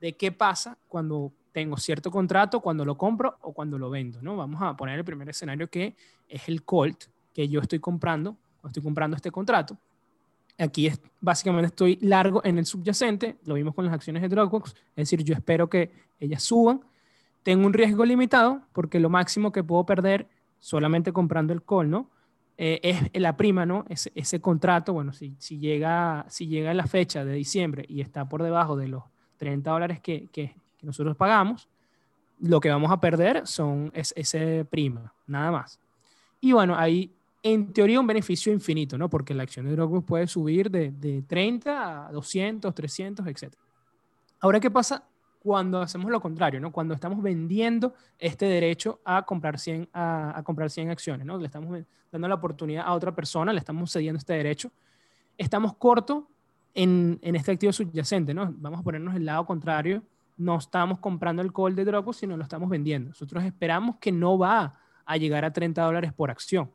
de 0.00 0.16
qué 0.16 0.30
pasa 0.30 0.78
cuando 0.86 1.32
tengo 1.50 1.76
cierto 1.76 2.10
contrato, 2.10 2.60
cuando 2.60 2.84
lo 2.84 2.96
compro 2.96 3.38
o 3.40 3.52
cuando 3.52 3.78
lo 3.78 3.90
vendo, 3.90 4.22
¿no? 4.22 4.36
Vamos 4.36 4.62
a 4.62 4.76
poner 4.76 4.98
el 4.98 5.04
primer 5.04 5.28
escenario 5.28 5.68
que 5.68 5.96
es 6.28 6.48
el 6.48 6.62
Colt, 6.62 7.04
que 7.32 7.48
yo 7.48 7.60
estoy 7.60 7.80
comprando, 7.80 8.36
o 8.62 8.68
estoy 8.68 8.82
comprando 8.82 9.16
este 9.16 9.30
contrato, 9.30 9.78
Aquí 10.56 10.86
es, 10.86 11.00
básicamente 11.20 11.66
estoy 11.66 11.98
largo 12.00 12.40
en 12.44 12.58
el 12.58 12.66
subyacente, 12.66 13.38
lo 13.44 13.54
vimos 13.54 13.74
con 13.74 13.84
las 13.84 13.94
acciones 13.94 14.22
de 14.22 14.28
Dropbox, 14.28 14.70
es 14.70 14.94
decir, 14.94 15.24
yo 15.24 15.34
espero 15.34 15.68
que 15.68 15.90
ellas 16.20 16.42
suban. 16.42 16.80
Tengo 17.44 17.66
un 17.66 17.74
riesgo 17.74 18.04
limitado 18.04 18.62
porque 18.72 18.98
lo 18.98 19.10
máximo 19.10 19.52
que 19.52 19.62
puedo 19.62 19.84
perder 19.86 20.26
solamente 20.58 21.12
comprando 21.12 21.52
el 21.52 21.62
call, 21.62 21.90
¿no? 21.90 22.10
Eh, 22.56 22.80
es 23.12 23.20
la 23.20 23.36
prima, 23.36 23.66
¿no? 23.66 23.84
Ese, 23.88 24.40
contrato, 24.40 24.94
bueno, 24.94 25.12
si, 25.12 25.34
si, 25.38 25.58
llega, 25.58 26.24
si 26.28 26.46
llega 26.46 26.72
la 26.72 26.86
fecha 26.86 27.24
de 27.24 27.34
diciembre 27.34 27.84
y 27.86 28.00
está 28.00 28.28
por 28.28 28.42
debajo 28.42 28.76
de 28.76 28.88
los 28.88 29.02
30 29.36 29.70
dólares 29.70 30.00
que, 30.00 30.28
que, 30.32 30.56
nosotros 30.80 31.16
pagamos, 31.16 31.66
lo 32.40 32.60
que 32.60 32.68
vamos 32.68 32.92
a 32.92 33.00
perder 33.00 33.46
son 33.46 33.90
es, 33.94 34.12
ese 34.16 34.66
prima, 34.66 35.14
nada 35.26 35.50
más. 35.50 35.80
Y 36.42 36.52
bueno, 36.52 36.76
ahí 36.76 37.10
en 37.42 37.72
teoría 37.72 37.98
un 37.98 38.06
beneficio 38.06 38.52
infinito, 38.52 38.98
¿no? 38.98 39.08
Porque 39.08 39.34
la 39.34 39.44
acción 39.44 39.66
de 39.66 39.72
Dropbox 39.72 40.06
puede 40.06 40.26
subir 40.26 40.70
de, 40.70 40.92
de 40.92 41.22
30 41.22 42.08
a 42.08 42.12
200, 42.12 42.74
300, 42.74 43.26
etc. 43.26 43.54
Ahora, 44.40 44.60
¿qué 44.60 44.70
pasa 44.70 45.04
cuando 45.44 45.80
hacemos 45.80 46.10
lo 46.10 46.20
contrario, 46.20 46.60
¿no? 46.60 46.72
Cuando 46.72 46.94
estamos 46.94 47.22
vendiendo 47.22 47.94
este 48.18 48.46
derecho 48.46 49.00
a 49.04 49.22
comprar 49.22 49.58
100, 49.58 49.90
a, 49.92 50.42
comprar 50.44 50.70
100 50.70 50.90
acciones, 50.90 51.26
¿no? 51.26 51.38
Le 51.38 51.46
estamos 51.46 51.78
dando 52.10 52.28
la 52.28 52.34
oportunidad 52.34 52.84
a 52.86 52.94
otra 52.94 53.14
persona, 53.14 53.52
le 53.52 53.58
estamos 53.60 53.92
cediendo 53.92 54.18
este 54.18 54.32
derecho. 54.32 54.72
Estamos 55.38 55.76
cortos 55.76 56.24
en, 56.74 57.18
en 57.22 57.36
este 57.36 57.52
activo 57.52 57.72
subyacente, 57.72 58.34
¿no? 58.34 58.52
Vamos 58.56 58.80
a 58.80 58.82
ponernos 58.82 59.14
el 59.14 59.24
lado 59.24 59.44
contrario. 59.44 60.02
No 60.36 60.56
estamos 60.56 60.98
comprando 60.98 61.42
el 61.42 61.52
call 61.52 61.76
de 61.76 61.84
Dropbox, 61.84 62.16
sino 62.16 62.36
lo 62.36 62.42
estamos 62.42 62.68
vendiendo. 62.68 63.10
Nosotros 63.10 63.44
esperamos 63.44 63.96
que 64.00 64.10
no 64.10 64.38
va 64.38 64.80
a 65.04 65.16
llegar 65.16 65.44
a 65.44 65.52
30 65.52 65.82
dólares 65.82 66.12
por 66.12 66.30
acción 66.30 66.70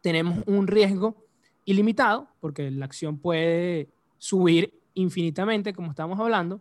tenemos 0.00 0.42
un 0.46 0.66
riesgo 0.66 1.16
ilimitado, 1.64 2.28
porque 2.40 2.70
la 2.70 2.86
acción 2.86 3.18
puede 3.18 3.88
subir 4.18 4.72
infinitamente, 4.94 5.72
como 5.72 5.90
estamos 5.90 6.18
hablando, 6.18 6.60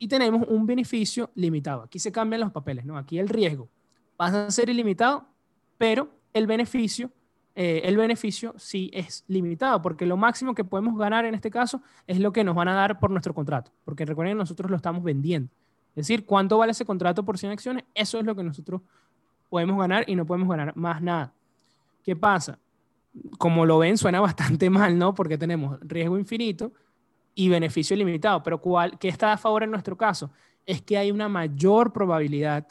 y 0.00 0.08
tenemos 0.08 0.48
un 0.48 0.66
beneficio 0.66 1.30
limitado. 1.34 1.82
Aquí 1.82 1.98
se 1.98 2.10
cambian 2.10 2.40
los 2.40 2.50
papeles, 2.50 2.84
¿no? 2.84 2.96
Aquí 2.96 3.18
el 3.18 3.28
riesgo 3.28 3.68
pasa 4.16 4.46
a 4.46 4.50
ser 4.50 4.70
ilimitado, 4.70 5.26
pero 5.78 6.08
el 6.32 6.46
beneficio, 6.46 7.10
eh, 7.54 7.82
el 7.84 7.96
beneficio 7.96 8.54
sí 8.56 8.90
es 8.94 9.24
limitado, 9.28 9.82
porque 9.82 10.06
lo 10.06 10.16
máximo 10.16 10.54
que 10.54 10.64
podemos 10.64 10.98
ganar 10.98 11.26
en 11.26 11.34
este 11.34 11.50
caso 11.50 11.82
es 12.06 12.18
lo 12.18 12.32
que 12.32 12.42
nos 12.42 12.54
van 12.56 12.68
a 12.68 12.74
dar 12.74 12.98
por 12.98 13.10
nuestro 13.10 13.34
contrato, 13.34 13.70
porque 13.84 14.06
recuerden, 14.06 14.38
nosotros 14.38 14.70
lo 14.70 14.76
estamos 14.76 15.04
vendiendo. 15.04 15.50
Es 15.90 16.06
decir, 16.06 16.24
¿cuánto 16.24 16.56
vale 16.56 16.72
ese 16.72 16.86
contrato 16.86 17.22
por 17.22 17.36
100 17.36 17.52
acciones? 17.52 17.84
Eso 17.94 18.18
es 18.18 18.24
lo 18.24 18.34
que 18.34 18.42
nosotros 18.42 18.80
podemos 19.50 19.78
ganar 19.78 20.04
y 20.08 20.16
no 20.16 20.24
podemos 20.24 20.48
ganar 20.48 20.74
más 20.76 21.02
nada. 21.02 21.32
¿Qué 22.02 22.16
pasa? 22.16 22.58
como 23.38 23.66
lo 23.66 23.78
ven, 23.78 23.98
suena 23.98 24.20
bastante 24.20 24.70
mal, 24.70 24.98
¿no? 24.98 25.14
Porque 25.14 25.38
tenemos 25.38 25.78
riesgo 25.80 26.18
infinito 26.18 26.72
y 27.34 27.48
beneficio 27.48 27.96
limitado. 27.96 28.42
Pero 28.42 28.60
¿cuál, 28.60 28.98
¿qué 28.98 29.08
está 29.08 29.32
a 29.32 29.38
favor 29.38 29.62
en 29.62 29.70
nuestro 29.70 29.96
caso? 29.96 30.30
Es 30.66 30.82
que 30.82 30.98
hay 30.98 31.10
una 31.10 31.28
mayor 31.28 31.92
probabilidad 31.92 32.66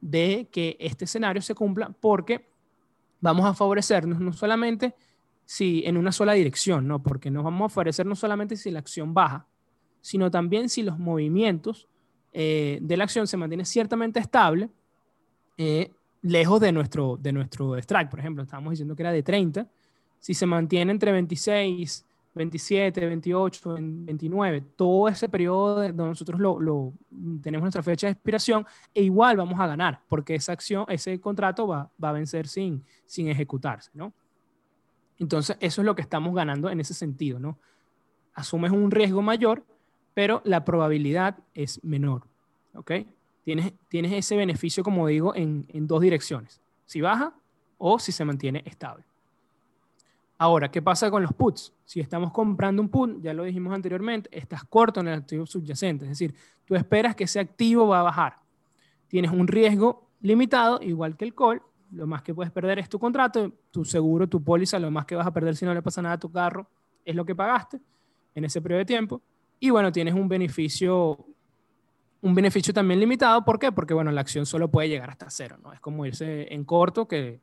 de 0.00 0.48
que 0.50 0.76
este 0.80 1.04
escenario 1.04 1.40
se 1.42 1.54
cumpla 1.54 1.90
porque 2.00 2.48
vamos 3.20 3.46
a 3.46 3.54
favorecernos 3.54 4.20
no 4.20 4.32
solamente 4.32 4.94
si 5.46 5.82
en 5.86 5.96
una 5.96 6.12
sola 6.12 6.32
dirección, 6.34 6.86
¿no? 6.86 7.02
Porque 7.02 7.30
nos 7.30 7.44
vamos 7.44 7.66
a 7.66 7.74
favorecer 7.74 8.06
no 8.06 8.16
solamente 8.16 8.56
si 8.56 8.70
la 8.70 8.80
acción 8.80 9.14
baja, 9.14 9.46
sino 10.00 10.30
también 10.30 10.68
si 10.68 10.82
los 10.82 10.98
movimientos 10.98 11.88
eh, 12.32 12.78
de 12.82 12.96
la 12.96 13.04
acción 13.04 13.26
se 13.26 13.36
mantienen 13.36 13.64
ciertamente 13.64 14.20
estable, 14.20 14.68
eh, 15.56 15.90
lejos 16.22 16.60
de 16.60 16.72
nuestro, 16.72 17.16
de 17.16 17.32
nuestro 17.32 17.76
strike. 17.76 18.10
Por 18.10 18.18
ejemplo, 18.18 18.42
estábamos 18.42 18.72
diciendo 18.72 18.96
que 18.96 19.02
era 19.02 19.12
de 19.12 19.22
30, 19.22 19.68
si 20.18 20.34
se 20.34 20.46
mantiene 20.46 20.92
entre 20.92 21.12
26, 21.12 22.04
27, 22.34 23.06
28, 23.06 23.76
29, 23.78 24.60
todo 24.76 25.08
ese 25.08 25.28
periodo 25.28 25.76
donde 25.76 25.92
nosotros 25.92 26.40
lo, 26.40 26.92
tenemos 27.40 27.62
nuestra 27.62 27.82
fecha 27.82 28.08
de 28.08 28.12
expiración, 28.12 28.66
e 28.92 29.02
igual 29.02 29.36
vamos 29.36 29.58
a 29.60 29.66
ganar, 29.66 30.00
porque 30.08 30.34
esa 30.34 30.52
acción, 30.52 30.84
ese 30.88 31.20
contrato 31.20 31.66
va, 31.66 31.90
va 32.02 32.08
a 32.08 32.12
vencer 32.12 32.48
sin, 32.48 32.84
sin 33.06 33.28
ejecutarse, 33.28 33.90
¿no? 33.94 34.12
Entonces, 35.18 35.56
eso 35.60 35.80
es 35.80 35.84
lo 35.84 35.94
que 35.94 36.02
estamos 36.02 36.34
ganando 36.34 36.68
en 36.70 36.80
ese 36.80 36.92
sentido, 36.92 37.38
¿no? 37.38 37.56
Asumes 38.34 38.72
un 38.72 38.90
riesgo 38.90 39.22
mayor, 39.22 39.64
pero 40.12 40.42
la 40.44 40.64
probabilidad 40.64 41.38
es 41.54 41.82
menor, 41.84 42.26
¿ok? 42.74 42.92
Tienes, 43.44 43.72
tienes 43.88 44.12
ese 44.12 44.36
beneficio, 44.36 44.82
como 44.82 45.06
digo, 45.06 45.36
en, 45.36 45.66
en 45.68 45.86
dos 45.86 46.00
direcciones, 46.00 46.60
si 46.84 47.00
baja 47.00 47.32
o 47.78 48.00
si 48.00 48.10
se 48.10 48.24
mantiene 48.24 48.62
estable. 48.66 49.04
Ahora, 50.36 50.70
¿qué 50.70 50.82
pasa 50.82 51.10
con 51.10 51.22
los 51.22 51.32
puts? 51.32 51.72
Si 51.84 52.00
estamos 52.00 52.32
comprando 52.32 52.82
un 52.82 52.88
put, 52.88 53.22
ya 53.22 53.32
lo 53.32 53.44
dijimos 53.44 53.72
anteriormente, 53.72 54.28
estás 54.32 54.64
corto 54.64 55.00
en 55.00 55.08
el 55.08 55.14
activo 55.14 55.46
subyacente, 55.46 56.04
es 56.04 56.10
decir, 56.10 56.34
tú 56.64 56.74
esperas 56.74 57.14
que 57.14 57.24
ese 57.24 57.38
activo 57.38 57.86
va 57.86 58.00
a 58.00 58.02
bajar. 58.02 58.36
Tienes 59.06 59.30
un 59.30 59.46
riesgo 59.46 60.08
limitado, 60.20 60.80
igual 60.82 61.16
que 61.16 61.24
el 61.24 61.34
call, 61.34 61.62
lo 61.92 62.06
más 62.06 62.22
que 62.22 62.34
puedes 62.34 62.50
perder 62.50 62.80
es 62.80 62.88
tu 62.88 62.98
contrato, 62.98 63.52
tu 63.70 63.84
seguro, 63.84 64.28
tu 64.28 64.42
póliza, 64.42 64.78
lo 64.78 64.90
más 64.90 65.06
que 65.06 65.14
vas 65.14 65.26
a 65.26 65.32
perder 65.32 65.54
si 65.54 65.64
no 65.64 65.72
le 65.72 65.82
pasa 65.82 66.02
nada 66.02 66.16
a 66.16 66.18
tu 66.18 66.30
carro 66.30 66.66
es 67.04 67.14
lo 67.14 67.24
que 67.24 67.34
pagaste 67.34 67.80
en 68.34 68.44
ese 68.44 68.60
periodo 68.60 68.80
de 68.80 68.86
tiempo. 68.86 69.22
Y 69.60 69.70
bueno, 69.70 69.92
tienes 69.92 70.14
un 70.14 70.28
beneficio, 70.28 71.24
un 72.22 72.34
beneficio 72.34 72.74
también 72.74 72.98
limitado. 72.98 73.44
¿Por 73.44 73.58
qué? 73.58 73.70
Porque 73.70 73.94
bueno, 73.94 74.10
la 74.10 74.22
acción 74.22 74.46
solo 74.46 74.68
puede 74.68 74.88
llegar 74.88 75.10
hasta 75.10 75.30
cero, 75.30 75.56
¿no? 75.62 75.72
Es 75.72 75.80
como 75.80 76.04
irse 76.04 76.52
en 76.52 76.64
corto, 76.64 77.06
que, 77.06 77.40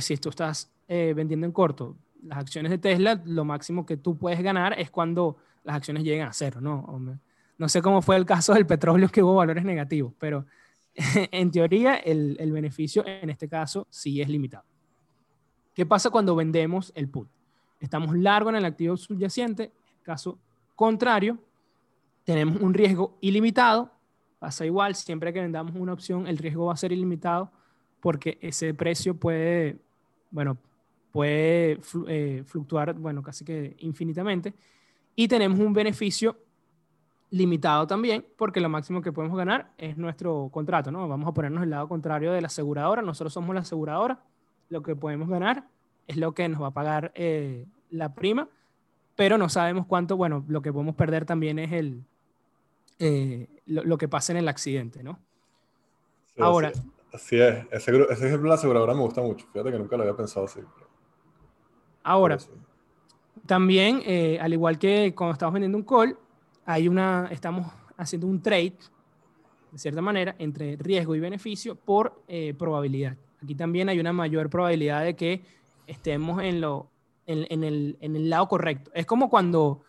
si 0.00 0.16
tú 0.16 0.30
estás 0.30 0.72
eh, 0.88 1.12
vendiendo 1.14 1.46
en 1.46 1.52
corto 1.52 1.96
las 2.26 2.38
acciones 2.38 2.70
de 2.70 2.78
Tesla, 2.78 3.20
lo 3.24 3.44
máximo 3.44 3.84
que 3.86 3.96
tú 3.96 4.16
puedes 4.16 4.42
ganar 4.42 4.78
es 4.78 4.90
cuando 4.90 5.36
las 5.62 5.76
acciones 5.76 6.04
lleguen 6.04 6.26
a 6.26 6.32
cero, 6.32 6.60
¿no? 6.60 7.18
No 7.56 7.68
sé 7.68 7.82
cómo 7.82 8.02
fue 8.02 8.16
el 8.16 8.26
caso 8.26 8.54
del 8.54 8.66
petróleo 8.66 9.08
que 9.08 9.22
hubo 9.22 9.36
valores 9.36 9.64
negativos, 9.64 10.12
pero 10.18 10.46
en 10.94 11.50
teoría 11.50 11.96
el, 11.96 12.36
el 12.40 12.52
beneficio 12.52 13.04
en 13.06 13.30
este 13.30 13.48
caso 13.48 13.86
sí 13.90 14.20
es 14.20 14.28
limitado. 14.28 14.64
¿Qué 15.74 15.86
pasa 15.86 16.10
cuando 16.10 16.36
vendemos 16.36 16.92
el 16.94 17.08
put? 17.08 17.28
Estamos 17.80 18.16
largo 18.16 18.50
en 18.50 18.56
el 18.56 18.64
activo 18.64 18.96
subyacente, 18.96 19.72
caso 20.02 20.38
contrario, 20.74 21.38
tenemos 22.24 22.60
un 22.60 22.74
riesgo 22.74 23.16
ilimitado, 23.20 23.90
pasa 24.38 24.64
igual, 24.64 24.94
siempre 24.94 25.32
que 25.32 25.40
vendamos 25.40 25.74
una 25.76 25.92
opción, 25.92 26.26
el 26.26 26.38
riesgo 26.38 26.66
va 26.66 26.74
a 26.74 26.76
ser 26.76 26.92
ilimitado 26.92 27.50
porque 28.00 28.38
ese 28.40 28.74
precio 28.74 29.16
puede, 29.16 29.78
bueno, 30.30 30.58
puede 31.14 31.78
eh, 32.08 32.42
fluctuar, 32.44 32.92
bueno, 32.94 33.22
casi 33.22 33.44
que 33.44 33.76
infinitamente. 33.78 34.52
Y 35.14 35.28
tenemos 35.28 35.60
un 35.60 35.72
beneficio 35.72 36.36
limitado 37.30 37.86
también, 37.86 38.26
porque 38.36 38.60
lo 38.60 38.68
máximo 38.68 39.00
que 39.00 39.12
podemos 39.12 39.38
ganar 39.38 39.70
es 39.78 39.96
nuestro 39.96 40.48
contrato, 40.52 40.90
¿no? 40.90 41.06
Vamos 41.06 41.28
a 41.28 41.32
ponernos 41.32 41.62
el 41.62 41.70
lado 41.70 41.86
contrario 41.86 42.32
de 42.32 42.40
la 42.40 42.48
aseguradora, 42.48 43.00
nosotros 43.00 43.32
somos 43.32 43.54
la 43.54 43.60
aseguradora, 43.60 44.24
lo 44.70 44.82
que 44.82 44.96
podemos 44.96 45.28
ganar 45.28 45.68
es 46.08 46.16
lo 46.16 46.32
que 46.32 46.48
nos 46.48 46.60
va 46.60 46.66
a 46.66 46.70
pagar 46.72 47.12
eh, 47.14 47.64
la 47.90 48.12
prima, 48.12 48.48
pero 49.14 49.38
no 49.38 49.48
sabemos 49.48 49.86
cuánto, 49.86 50.16
bueno, 50.16 50.44
lo 50.48 50.62
que 50.62 50.72
podemos 50.72 50.96
perder 50.96 51.26
también 51.26 51.60
es 51.60 51.70
el, 51.70 52.02
eh, 52.98 53.46
lo, 53.66 53.98
que 53.98 54.08
pasa 54.08 54.32
en 54.32 54.38
el 54.38 54.48
accidente, 54.48 55.04
¿no? 55.04 55.20
Ahora. 56.40 56.72
Así, 57.12 57.38
es, 57.38 57.66
ese, 57.70 57.92
ejemplo 57.92 58.42
de 58.42 58.48
la 58.48 58.54
aseguradora 58.54 58.94
me 58.94 59.02
gusta 59.02 59.22
mucho, 59.22 59.46
fíjate 59.52 59.70
que 59.70 59.78
nunca 59.78 59.96
lo 59.96 60.02
había 60.02 60.16
pensado 60.16 60.46
así. 60.46 60.58
Ahora, 62.04 62.38
también, 63.46 64.00
eh, 64.04 64.38
al 64.40 64.52
igual 64.52 64.78
que 64.78 65.12
cuando 65.16 65.32
estamos 65.32 65.54
vendiendo 65.54 65.76
un 65.76 65.84
call, 65.84 66.16
hay 66.64 66.86
una, 66.86 67.28
estamos 67.32 67.66
haciendo 67.96 68.28
un 68.28 68.40
trade, 68.40 68.74
de 69.72 69.78
cierta 69.78 70.00
manera, 70.00 70.36
entre 70.38 70.76
riesgo 70.76 71.16
y 71.16 71.20
beneficio 71.20 71.74
por 71.74 72.22
probabilidad. 72.56 73.16
Aquí 73.42 73.56
también 73.56 73.88
hay 73.88 73.98
una 73.98 74.12
mayor 74.12 74.48
probabilidad 74.48 75.02
de 75.02 75.16
que 75.16 75.42
estemos 75.86 76.42
en, 76.42 76.60
lo, 76.60 76.88
en, 77.26 77.64
el, 77.64 77.96
en 78.00 78.16
el 78.16 78.30
lado 78.30 78.48
correcto. 78.48 78.90
Es 78.94 79.06
como 79.06 79.28
cuando, 79.28 79.82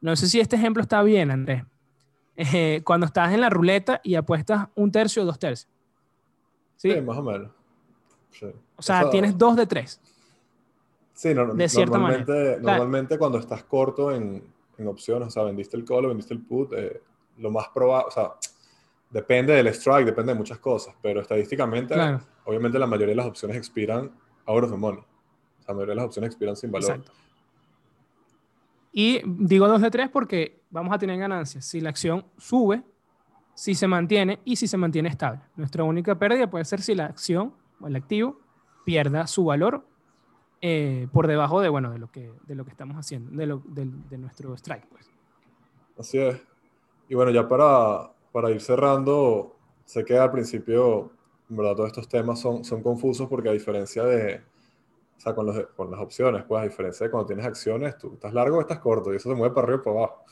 no 0.00 0.16
sé 0.16 0.28
si 0.28 0.40
este 0.40 0.56
ejemplo 0.56 0.82
está 0.82 1.02
bien, 1.02 1.30
Andrés, 1.30 1.64
eh, 2.36 2.82
cuando 2.84 3.06
estás 3.06 3.32
en 3.32 3.40
la 3.40 3.50
ruleta 3.50 4.00
y 4.02 4.14
apuestas 4.14 4.68
un 4.74 4.90
tercio 4.90 5.22
o 5.22 5.26
dos 5.26 5.38
tercios. 5.38 5.70
¿Sí? 6.76 7.00
más 7.00 7.16
o 7.16 7.22
menos. 7.22 7.50
O 8.76 8.82
sea, 8.82 9.08
tienes 9.08 9.38
dos 9.38 9.56
de 9.56 9.66
tres. 9.66 10.00
Sí, 11.16 11.32
no, 11.32 11.54
de 11.54 11.66
cierta 11.66 11.96
normalmente, 11.96 12.32
manera. 12.32 12.60
Normalmente 12.60 13.18
cuando 13.18 13.38
estás 13.38 13.64
corto 13.64 14.12
en, 14.12 14.42
en, 14.76 14.86
opciones, 14.86 15.28
o 15.28 15.30
sea, 15.30 15.44
vendiste 15.44 15.74
el 15.74 15.84
call 15.84 16.04
o 16.04 16.08
vendiste 16.08 16.34
el 16.34 16.40
put, 16.40 16.74
eh, 16.74 17.00
lo 17.38 17.50
más 17.50 17.68
probable, 17.68 18.08
o 18.08 18.10
sea, 18.10 18.32
depende 19.08 19.54
del 19.54 19.66
strike, 19.68 20.04
depende 20.04 20.34
de 20.34 20.38
muchas 20.38 20.58
cosas, 20.58 20.94
pero 21.00 21.22
estadísticamente, 21.22 21.94
obviamente 22.44 22.78
la 22.78 22.86
mayoría 22.86 23.12
de 23.12 23.16
las 23.16 23.26
opciones 23.26 23.56
expiran 23.56 24.10
out 24.44 24.64
of 24.64 24.70
the 24.70 24.76
money. 24.76 25.02
La 25.66 25.72
mayoría 25.72 25.92
de 25.92 25.96
las 25.96 26.04
opciones 26.04 26.28
expiran 26.28 26.54
sin 26.54 26.70
valor. 26.70 26.90
Exacto. 26.90 27.12
Y 28.92 29.22
digo 29.24 29.68
2 29.68 29.80
de 29.80 29.90
3 29.90 30.10
porque 30.10 30.60
vamos 30.68 30.94
a 30.94 30.98
tener 30.98 31.18
ganancias 31.18 31.64
si 31.64 31.80
la 31.80 31.88
acción 31.88 32.26
sube, 32.36 32.82
si 33.54 33.74
se 33.74 33.86
mantiene 33.86 34.40
y 34.44 34.56
si 34.56 34.66
se 34.68 34.76
mantiene 34.76 35.08
estable. 35.08 35.40
Nuestra 35.56 35.82
única 35.82 36.18
pérdida 36.18 36.50
puede 36.50 36.66
ser 36.66 36.82
si 36.82 36.94
la 36.94 37.06
acción 37.06 37.54
o 37.80 37.86
el 37.86 37.96
activo 37.96 38.38
pierda 38.84 39.26
su 39.26 39.46
valor 39.46 39.86
eh, 40.60 41.06
por 41.12 41.26
debajo 41.26 41.60
de, 41.60 41.68
bueno, 41.68 41.90
de, 41.92 41.98
lo 41.98 42.10
que, 42.10 42.32
de 42.46 42.54
lo 42.54 42.64
que 42.64 42.70
estamos 42.70 42.96
haciendo, 42.96 43.30
de, 43.36 43.46
lo, 43.46 43.62
de, 43.66 44.18
nuestro 44.18 44.54
strike. 44.54 44.86
Pues. 44.88 45.10
Así 45.98 46.18
es. 46.18 46.40
Y 47.08 47.14
bueno, 47.14 47.30
ya 47.30 47.46
para, 47.46 48.10
para 48.32 48.50
ir 48.50 48.60
cerrando, 48.60 49.54
sé 49.84 50.04
que 50.04 50.18
al 50.18 50.30
principio, 50.30 51.10
en 51.50 51.56
verdad, 51.56 51.74
todos 51.76 51.88
estos 51.88 52.08
temas 52.08 52.40
son, 52.40 52.64
son 52.64 52.82
confusos 52.82 53.28
porque 53.28 53.48
a 53.48 53.52
diferencia 53.52 54.04
de, 54.04 54.36
o 55.16 55.20
sea, 55.20 55.34
con, 55.34 55.46
los, 55.46 55.66
con 55.76 55.90
las 55.90 56.00
opciones, 56.00 56.44
pues 56.44 56.62
a 56.62 56.64
diferencia 56.64 57.06
de 57.06 57.10
cuando 57.10 57.26
tienes 57.26 57.46
acciones, 57.46 57.96
tú 57.98 58.14
estás 58.14 58.32
largo 58.32 58.58
o 58.58 58.60
estás 58.60 58.78
corto 58.78 59.12
y 59.12 59.16
eso 59.16 59.28
se 59.28 59.36
mueve 59.36 59.54
para 59.54 59.66
arriba 59.66 59.80
o 59.80 59.84
para 59.84 59.96
abajo. 59.98 60.24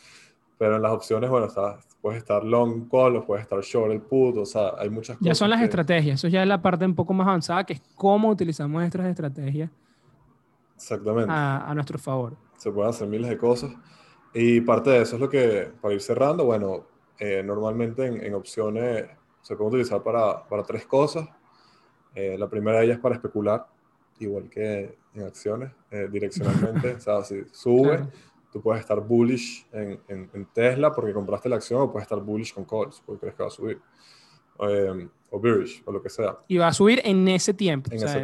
Pero 0.56 0.76
en 0.76 0.82
las 0.82 0.92
opciones, 0.92 1.28
bueno, 1.28 1.46
estás, 1.46 1.84
puedes 2.00 2.18
estar 2.18 2.44
long 2.44 2.88
call 2.88 3.16
o 3.16 3.26
puedes 3.26 3.42
estar 3.42 3.60
short 3.60 3.92
el 3.92 4.00
put, 4.00 4.38
o 4.38 4.46
sea, 4.46 4.72
hay 4.78 4.88
muchas 4.88 5.18
cosas. 5.18 5.26
Ya 5.26 5.34
son 5.34 5.50
las 5.50 5.60
estrategias, 5.60 6.14
eso 6.14 6.28
ya 6.28 6.42
es 6.42 6.48
la 6.48 6.62
parte 6.62 6.86
un 6.86 6.94
poco 6.94 7.12
más 7.12 7.26
avanzada, 7.26 7.64
que 7.64 7.74
es 7.74 7.82
cómo 7.94 8.30
utilizamos 8.30 8.82
estas 8.82 9.06
estrategias 9.06 9.70
Exactamente. 10.74 11.30
A, 11.30 11.70
a 11.70 11.74
nuestro 11.74 11.98
favor. 11.98 12.36
Se 12.56 12.70
pueden 12.70 12.90
hacer 12.90 13.08
miles 13.08 13.28
de 13.28 13.38
cosas. 13.38 13.72
Y 14.32 14.60
parte 14.60 14.90
de 14.90 15.02
eso 15.02 15.16
es 15.16 15.20
lo 15.20 15.28
que, 15.28 15.70
para 15.80 15.94
ir 15.94 16.00
cerrando, 16.00 16.44
bueno, 16.44 16.86
eh, 17.18 17.42
normalmente 17.44 18.04
en, 18.06 18.22
en, 18.22 18.34
opciones 18.34 19.06
se 19.40 19.54
puede 19.54 19.70
utilizar 19.70 20.02
para, 20.02 20.46
para 20.48 20.64
tres 20.64 20.84
cosas. 20.86 21.28
Eh, 22.14 22.36
la 22.36 22.48
primera 22.48 22.78
de 22.78 22.86
ellas 22.86 22.96
es 22.96 23.02
para 23.02 23.14
especular 23.14 23.66
igual 24.18 24.48
que 24.48 24.98
en 25.14 25.22
acciones, 25.22 25.72
eh, 25.90 26.08
direccionalmente. 26.10 26.94
o 26.96 27.00
sea, 27.00 27.22
si 27.22 27.44
sube, 27.52 28.08
tú 28.52 28.60
puedes 28.60 28.80
estar 28.80 29.00
bullish 29.00 29.66
en, 29.72 30.00
en, 30.08 30.46
Tesla 30.52 30.92
porque 30.92 31.12
compraste 31.12 31.48
la 31.48 31.56
acción 31.56 31.82
o 31.82 31.92
puedes 31.92 32.04
estar 32.04 32.20
bullish 32.20 32.54
con 32.54 32.64
calls 32.64 33.02
porque 33.04 33.20
crees 33.20 33.34
que 33.34 33.42
va 33.42 33.48
a 33.48 33.52
subir. 33.52 33.80
Em, 34.60 35.08
o 35.30 35.40
bearish, 35.40 35.82
o 35.84 35.92
lo 35.92 36.00
que 36.00 36.08
sea. 36.08 36.38
Y 36.46 36.58
va 36.58 36.68
a 36.68 36.72
subir 36.72 37.00
en 37.04 37.26
ese 37.28 37.54
tiempo. 37.54 37.90
o 37.94 37.98
sea, 37.98 38.22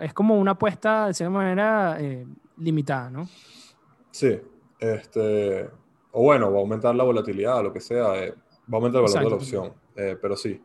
es 0.00 0.12
como 0.12 0.38
una 0.38 0.52
apuesta 0.52 1.06
de 1.06 1.14
cierta 1.14 1.30
manera 1.30 1.96
eh, 1.98 2.26
limitada, 2.58 3.10
¿no? 3.10 3.28
Sí. 4.10 4.38
Este, 4.78 5.68
o 6.12 6.22
bueno, 6.22 6.50
va 6.50 6.58
a 6.58 6.60
aumentar 6.60 6.94
la 6.94 7.04
volatilidad, 7.04 7.62
lo 7.62 7.72
que 7.72 7.80
sea. 7.80 8.22
Eh, 8.22 8.32
va 8.32 8.72
a 8.72 8.76
aumentar 8.76 9.02
el 9.02 9.06
valor 9.06 9.24
de 9.24 9.30
la 9.30 9.36
opción. 9.36 9.72
pero 9.94 10.36
sí. 10.36 10.60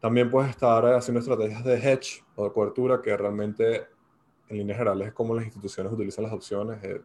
También 0.00 0.30
puedes 0.30 0.50
estar 0.50 0.84
haciendo 0.94 1.20
estrategias 1.20 1.62
de 1.62 1.76
hedge 1.76 2.24
o 2.34 2.44
de 2.44 2.52
cobertura 2.52 3.02
que 3.02 3.14
realmente 3.16 3.86
en 4.50 4.58
líneas 4.58 4.78
generales 4.78 5.08
es 5.08 5.14
como 5.14 5.34
las 5.34 5.44
instituciones 5.44 5.92
utilizan 5.92 6.24
las 6.24 6.32
opciones, 6.32 6.82
eh, 6.82 7.00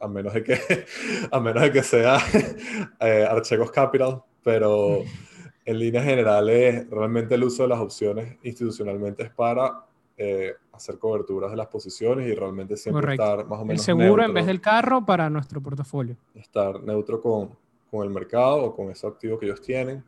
a, 0.00 0.08
menos 0.08 0.32
de 0.32 0.42
que, 0.42 0.58
a 1.30 1.40
menos 1.40 1.62
de 1.62 1.72
que 1.72 1.82
sea 1.82 2.18
eh, 3.00 3.26
Archegos 3.28 3.70
Capital, 3.70 4.22
pero 4.42 5.02
en 5.66 5.78
líneas 5.80 6.04
generales 6.04 6.88
realmente 6.88 7.34
el 7.34 7.44
uso 7.44 7.64
de 7.64 7.68
las 7.68 7.80
opciones 7.80 8.38
institucionalmente 8.42 9.24
es 9.24 9.30
para 9.30 9.84
eh, 10.16 10.54
hacer 10.72 10.98
coberturas 10.98 11.50
de 11.50 11.56
las 11.56 11.66
posiciones 11.66 12.28
y 12.28 12.34
realmente 12.34 12.76
siempre 12.76 13.12
estar 13.12 13.44
más 13.46 13.60
o 13.60 13.64
menos. 13.64 13.80
El 13.80 13.84
seguro 13.84 14.22
en 14.22 14.32
vez 14.32 14.46
del 14.46 14.60
carro 14.60 15.04
para 15.04 15.28
nuestro 15.28 15.60
portafolio. 15.60 16.16
Estar 16.34 16.80
neutro 16.82 17.20
con, 17.20 17.50
con 17.90 18.04
el 18.04 18.10
mercado 18.10 18.64
o 18.64 18.76
con 18.76 18.90
ese 18.90 19.06
activo 19.06 19.38
que 19.38 19.46
ellos 19.46 19.60
tienen. 19.60 20.04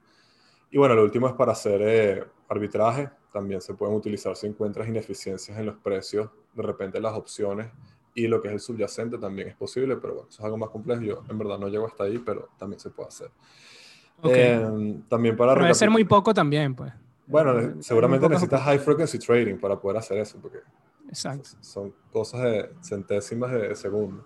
Y 0.71 0.79
bueno, 0.79 0.95
lo 0.95 1.03
último 1.03 1.27
es 1.27 1.35
para 1.35 1.53
hacer 1.53 1.83
eh, 1.83 2.25
arbitraje. 2.49 3.11
También 3.33 3.61
se 3.61 3.75
pueden 3.75 3.97
utilizar 3.97 4.37
si 4.37 4.47
encuentras 4.47 4.89
ineficiencias 4.89 5.59
en 5.59 5.67
los 5.67 5.77
precios, 5.77 6.31
de 6.55 6.63
repente 6.63 7.01
las 7.01 7.15
opciones 7.15 7.67
y 8.15 8.27
lo 8.27 8.41
que 8.41 8.49
es 8.49 8.55
el 8.55 8.61
subyacente 8.61 9.19
también 9.19 9.49
es 9.49 9.55
posible, 9.55 9.97
pero 9.97 10.15
bueno, 10.15 10.29
eso 10.29 10.41
es 10.41 10.45
algo 10.45 10.57
más 10.57 10.71
complejo. 10.71 11.03
Yo 11.03 11.23
en 11.29 11.39
verdad 11.39 11.59
no 11.59 11.69
llego 11.69 11.87
hasta 11.87 12.05
ahí, 12.05 12.19
pero 12.19 12.49
también 12.59 12.81
se 12.81 12.91
puede 12.91 13.09
hacer. 13.09 13.31
Em, 14.25 15.03
también 15.03 15.37
para... 15.37 15.73
Ser 15.75 15.91
muy 15.91 16.05
poco 16.05 16.35
también, 16.35 16.75
pues. 16.75 16.93
Bueno, 17.27 17.83
seguramente 17.83 18.29
necesitas 18.29 18.63
high 18.63 18.79
frequency 18.79 19.19
trading 19.19 19.57
para 19.57 19.79
poder 19.79 19.99
hacer 19.99 20.19
eso, 20.19 20.39
porque 20.41 20.59
Exacto. 21.09 21.51
son 21.61 21.95
cosas 22.11 22.43
de 22.43 22.71
centésimas 22.81 23.53
de 23.53 23.75
segundo. 23.77 24.25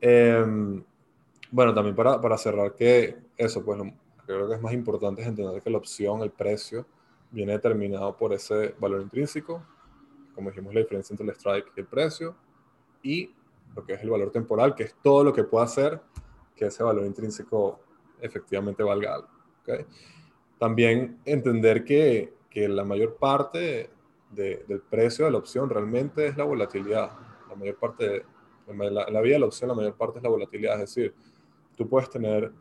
Em, 0.00 0.84
bueno, 1.50 1.74
también 1.74 1.96
para, 1.96 2.20
para 2.20 2.36
cerrar 2.36 2.74
que 2.74 3.16
eso, 3.36 3.64
pues 3.64 3.80
creo 4.26 4.48
que 4.48 4.54
es 4.54 4.60
más 4.60 4.72
importante 4.72 5.22
es 5.22 5.28
entender 5.28 5.62
que 5.62 5.70
la 5.70 5.78
opción, 5.78 6.20
el 6.22 6.30
precio, 6.30 6.86
viene 7.30 7.52
determinado 7.52 8.16
por 8.16 8.32
ese 8.32 8.74
valor 8.78 9.00
intrínseco, 9.00 9.62
como 10.34 10.50
dijimos, 10.50 10.74
la 10.74 10.80
diferencia 10.80 11.14
entre 11.14 11.26
el 11.26 11.32
strike 11.32 11.72
y 11.76 11.80
el 11.80 11.86
precio, 11.86 12.34
y 13.02 13.34
lo 13.74 13.84
que 13.84 13.94
es 13.94 14.02
el 14.02 14.10
valor 14.10 14.30
temporal, 14.30 14.74
que 14.74 14.84
es 14.84 14.94
todo 15.02 15.24
lo 15.24 15.32
que 15.32 15.44
puede 15.44 15.64
hacer 15.64 16.00
que 16.54 16.66
ese 16.66 16.82
valor 16.82 17.06
intrínseco 17.06 17.80
efectivamente 18.22 18.82
valga 18.82 19.14
algo. 19.16 19.28
También 20.58 21.20
entender 21.24 21.84
que, 21.84 22.32
que, 22.48 22.68
la 22.68 22.84
mayor 22.84 23.16
parte 23.16 23.90
del 24.30 24.82
precio 24.88 25.24
de 25.24 25.32
la 25.32 25.38
opción 25.38 25.68
realmente 25.68 26.26
es 26.26 26.36
la 26.36 26.44
volatilidad. 26.44 27.10
La 27.48 27.54
mayor 27.54 27.76
parte, 27.76 28.24
en 28.66 28.94
la, 28.94 29.08
la 29.08 29.20
vida 29.20 29.34
de 29.34 29.40
la 29.40 29.46
opción, 29.46 29.68
la 29.68 29.74
mayor 29.74 29.94
parte 29.94 30.18
es 30.18 30.22
la 30.22 30.30
volatilidad. 30.30 30.74
Es 30.74 30.94
decir, 30.94 31.14
tú 31.76 31.88
puedes 31.88 32.08
tener 32.08 32.52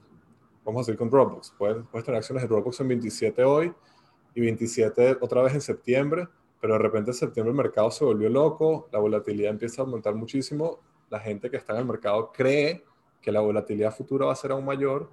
vamos 0.64 0.82
a 0.82 0.84
seguir 0.86 1.00
con 1.00 1.10
Dropbox. 1.10 1.54
Puedes, 1.58 1.86
puedes 1.92 2.06
tener 2.06 2.18
acciones 2.18 2.44
de 2.44 2.48
Dropbox 2.48 2.80
en 2.82 2.88
27 2.90 3.44
hoy 3.44 3.74
y 4.34 4.42
27 4.42 5.18
otra 5.22 5.42
vez 5.42 5.54
en 5.54 5.62
septiembre, 5.62 6.28
pero 6.60 6.74
de 6.74 6.80
repente 6.80 7.12
en 7.12 7.16
septiembre 7.16 7.52
el 7.52 7.58
mercado 7.58 7.92
se 7.92 8.06
volvió 8.06 8.30
loco, 8.30 8.88
la 8.92 9.00
volatilidad 9.00 9.52
empieza 9.52 9.82
a 9.82 9.86
aumentar 9.86 10.16
muchísimo, 10.16 10.80
la 11.10 11.20
gente 11.20 11.50
que 11.50 11.58
está 11.58 11.74
en 11.74 11.80
el 11.80 11.86
mercado 11.86 12.32
cree 12.32 12.84
que 13.22 13.32
la 13.32 13.42
volatilidad 13.42 13.94
futura 13.94 14.28
va 14.28 14.34
a 14.34 14.36
ser 14.36 14.52
aún 14.52 14.66
mayor 14.66 15.10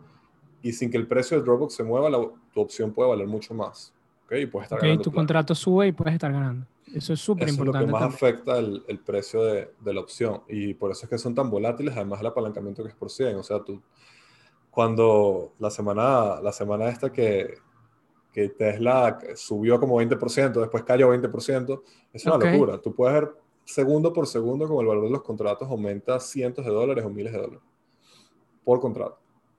y 0.62 0.73
sin 0.73 0.90
que 0.90 0.97
el 0.97 1.07
precio 1.07 1.38
de 1.38 1.44
Dropbox 1.44 1.75
se 1.75 1.85
mueva, 1.85 2.11
tu 2.53 2.61
opción 2.61 2.92
puede 2.92 3.11
valer 3.11 3.27
mucho 3.27 3.55
más. 3.55 3.94
¿ok? 4.27 4.33
Y 4.33 4.47
puedes 4.47 4.71
estar 4.71 5.03
tu 5.03 5.12
contrato 5.12 5.55
sube 5.55 5.88
y 5.88 5.92
puedes 5.92 6.14
estar 6.14 6.33
ganando. 6.33 6.66
Eso 6.92 7.12
es 7.12 7.21
súper 7.21 7.49
importante. 7.49 7.85
es 7.85 7.90
lo 7.90 7.99
que 7.99 8.05
más 8.05 8.14
afecta 8.14 8.59
el, 8.59 8.83
el 8.88 8.99
precio 8.99 9.42
de, 9.42 9.71
de, 9.79 9.94
la 9.94 10.01
opción. 10.01 10.42
Y 10.49 10.73
por 10.75 10.90
eso 10.90 11.05
es 11.05 11.11
que 11.11 11.18
son 11.18 11.35
tan 11.35 11.51
volátiles, 11.51 11.94
además 11.94 12.21
el 12.21 12.27
apalancamiento 12.27 12.83
que 12.83 12.88
es 12.88 12.94
por 12.94 13.11
100. 13.11 13.37
O 13.37 13.42
sea, 13.42 13.62
tú, 13.62 13.83
cuando 14.71 15.53
la 15.59 15.71
semana, 15.71 16.40
la 16.40 16.53
semana 16.53 16.88
esta 16.88 17.12
que, 17.12 17.59
que 18.33 18.49
Tesla 18.49 19.18
subió 19.35 19.79
como 19.79 20.01
20%, 20.01 20.61
después 20.61 20.83
cayó 20.85 21.12
20%, 21.12 21.83
es 22.12 22.25
una 22.25 22.38
locura. 22.38 22.79
Tú 22.79 22.94
puedes 22.94 23.21
ver 23.21 23.35
segundo 23.64 24.14
por 24.14 24.27
segundo 24.27 24.66
como 24.66 24.81
el 24.81 24.87
valor 24.87 25.05
de 25.05 25.11
los 25.11 25.23
contratos 25.23 25.68
aumenta 25.68 26.18
cientos 26.21 26.64
de 26.64 26.71
dólares 26.71 27.05
o 27.05 27.11
miles 27.11 27.33
de 27.33 27.38
dólares 27.38 27.61
por 28.64 28.81
contrato. 28.81 29.18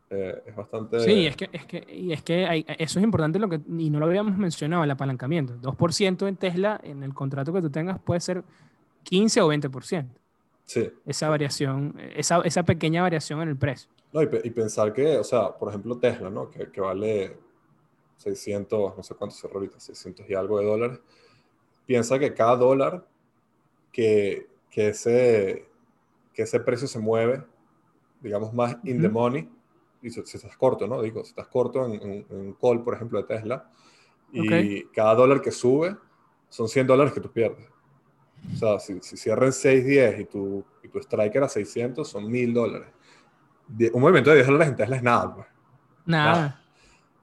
Eh, 0.09 0.43
es 0.45 0.55
bastante... 0.55 0.99
Sí, 1.01 1.27
es 1.27 1.35
que, 1.35 1.49
es 1.51 1.65
que, 1.65 1.85
y 1.87 2.11
es 2.11 2.23
que 2.23 2.65
eso 2.79 2.99
es 2.99 3.03
importante 3.03 3.37
lo 3.37 3.47
que, 3.47 3.61
y 3.77 3.89
no 3.89 3.99
lo 3.99 4.07
habíamos 4.07 4.37
mencionado, 4.37 4.83
el 4.83 4.91
apalancamiento. 4.91 5.55
2% 5.55 6.27
en 6.27 6.35
Tesla, 6.35 6.79
en 6.83 7.03
el 7.03 7.13
contrato 7.13 7.53
que 7.53 7.61
tú 7.61 7.69
tengas, 7.69 7.99
puede 7.99 8.19
ser 8.19 8.43
15 9.03 9.41
o 9.41 9.53
20%. 9.53 10.07
Sí. 10.65 10.91
Esa 11.05 11.29
variación, 11.29 11.95
esa, 12.15 12.41
esa 12.41 12.63
pequeña 12.63 13.01
variación 13.01 13.41
en 13.41 13.49
el 13.49 13.57
precio. 13.57 13.89
No, 14.11 14.21
y, 14.23 14.27
pensar 14.49 14.91
que, 14.93 15.17
o 15.17 15.23
sea, 15.23 15.49
por 15.55 15.69
ejemplo, 15.69 15.97
Tesla, 15.97 16.29
¿no? 16.29 16.49
Que, 16.49 16.71
que 16.71 16.81
vale 16.81 17.37
600, 18.17 18.97
no 18.97 19.03
sé 19.03 19.15
cuánto 19.15 19.35
se 19.35 19.47
ahorita, 19.47 19.79
600 19.79 20.29
y 20.29 20.33
algo 20.33 20.59
de 20.59 20.65
dólares. 20.65 20.99
Piensa 21.85 22.17
que 22.17 22.33
cada 22.33 22.55
dólar 22.55 23.05
que, 23.91 24.47
que, 24.69 24.89
ese, 24.89 25.67
que 26.33 26.43
ese 26.43 26.59
precio 26.59 26.87
se 26.87 26.99
mueve, 26.99 27.43
digamos, 28.21 28.53
más 28.53 28.77
in 28.83 29.01
the 29.01 29.09
money, 29.09 29.49
y 30.01 30.09
si, 30.09 30.19
estás 30.19 30.55
corto, 30.57 30.87
¿no? 30.87 31.01
Digo, 31.01 31.23
si 31.23 31.29
estás 31.29 31.47
corto 31.47 31.85
en, 31.85 32.25
un 32.29 32.53
call, 32.53 32.83
por 32.83 32.93
ejemplo, 32.93 33.19
de 33.21 33.27
Tesla, 33.27 33.69
y 34.31 34.83
cada 34.85 35.15
dólar 35.15 35.41
que 35.41 35.51
sube 35.51 35.95
son 36.49 36.67
100 36.67 36.87
dólares 36.87 37.13
que 37.13 37.21
tú 37.21 37.31
pierdes. 37.31 37.67
O 38.53 38.57
sea, 38.57 38.79
si, 38.79 38.99
si 39.01 39.17
cierran 39.17 39.49
6.10 39.49 40.21
y 40.21 40.25
tu, 40.25 40.63
y 40.83 40.87
tu 40.87 40.99
strike 40.99 41.35
era 41.35 41.49
600, 41.49 42.07
son 42.07 42.25
1.000 42.25 42.53
dólares. 42.53 42.87
Un 43.93 44.01
movimiento 44.01 44.29
de 44.31 44.37
10 44.37 44.47
dólares 44.47 44.69
en 44.69 44.75
Tesla 44.75 44.95
es 44.95 45.03
nada, 45.03 45.35
pues. 45.35 45.47
Nada. 46.05 46.63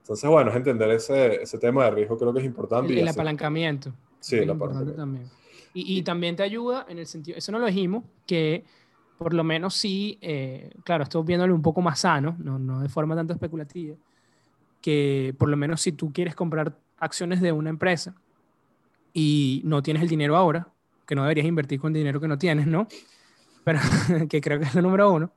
Entonces, 0.00 0.30
bueno, 0.30 0.50
es 0.50 0.56
entender 0.56 0.90
ese, 0.90 1.42
ese 1.42 1.58
tema 1.58 1.84
de 1.84 1.90
riesgo, 1.90 2.16
creo 2.16 2.32
que 2.32 2.40
es 2.40 2.44
importante. 2.44 2.92
El, 2.92 3.00
el 3.00 3.08
apalancamiento. 3.08 3.92
Sí, 4.20 4.36
el 4.36 4.50
apalancamiento. 4.50 4.96
También. 4.96 5.30
Y, 5.74 5.98
y, 5.98 6.02
también 6.02 6.36
te 6.36 6.42
ayuda 6.42 6.86
en 6.88 6.98
el 6.98 7.06
sentido, 7.06 7.36
eso 7.36 7.52
no 7.52 7.58
lo 7.58 7.66
dijimos, 7.66 8.04
que 8.26 8.64
por 9.18 9.32
lo 9.32 9.44
menos 9.44 9.74
sí, 9.74 10.18
eh, 10.20 10.70
claro, 10.84 11.04
estoy 11.04 11.24
viéndolo 11.24 11.54
un 11.54 11.62
poco 11.62 11.80
más 11.80 12.00
sano, 12.00 12.36
no, 12.38 12.58
no 12.58 12.80
de 12.80 12.88
forma 12.88 13.14
tanto 13.14 13.32
especulativa, 13.32 13.96
que 14.80 15.34
por 15.38 15.48
lo 15.48 15.56
menos 15.56 15.80
si 15.80 15.92
tú 15.92 16.12
quieres 16.12 16.34
comprar 16.34 16.76
acciones 16.98 17.40
de 17.40 17.52
una 17.52 17.70
empresa 17.70 18.14
y 19.12 19.62
no 19.64 19.82
tienes 19.82 20.02
el 20.02 20.08
dinero 20.08 20.36
ahora, 20.36 20.68
que 21.06 21.14
no 21.14 21.22
deberías 21.22 21.46
invertir 21.46 21.80
con 21.80 21.92
dinero 21.92 22.20
que 22.20 22.28
no 22.28 22.38
tienes, 22.38 22.66
¿no? 22.66 22.86
Pero 23.64 23.80
que 24.28 24.40
creo 24.40 24.58
que 24.58 24.66
es 24.66 24.74
lo 24.74 24.82
número 24.82 25.10
uno. 25.10 25.32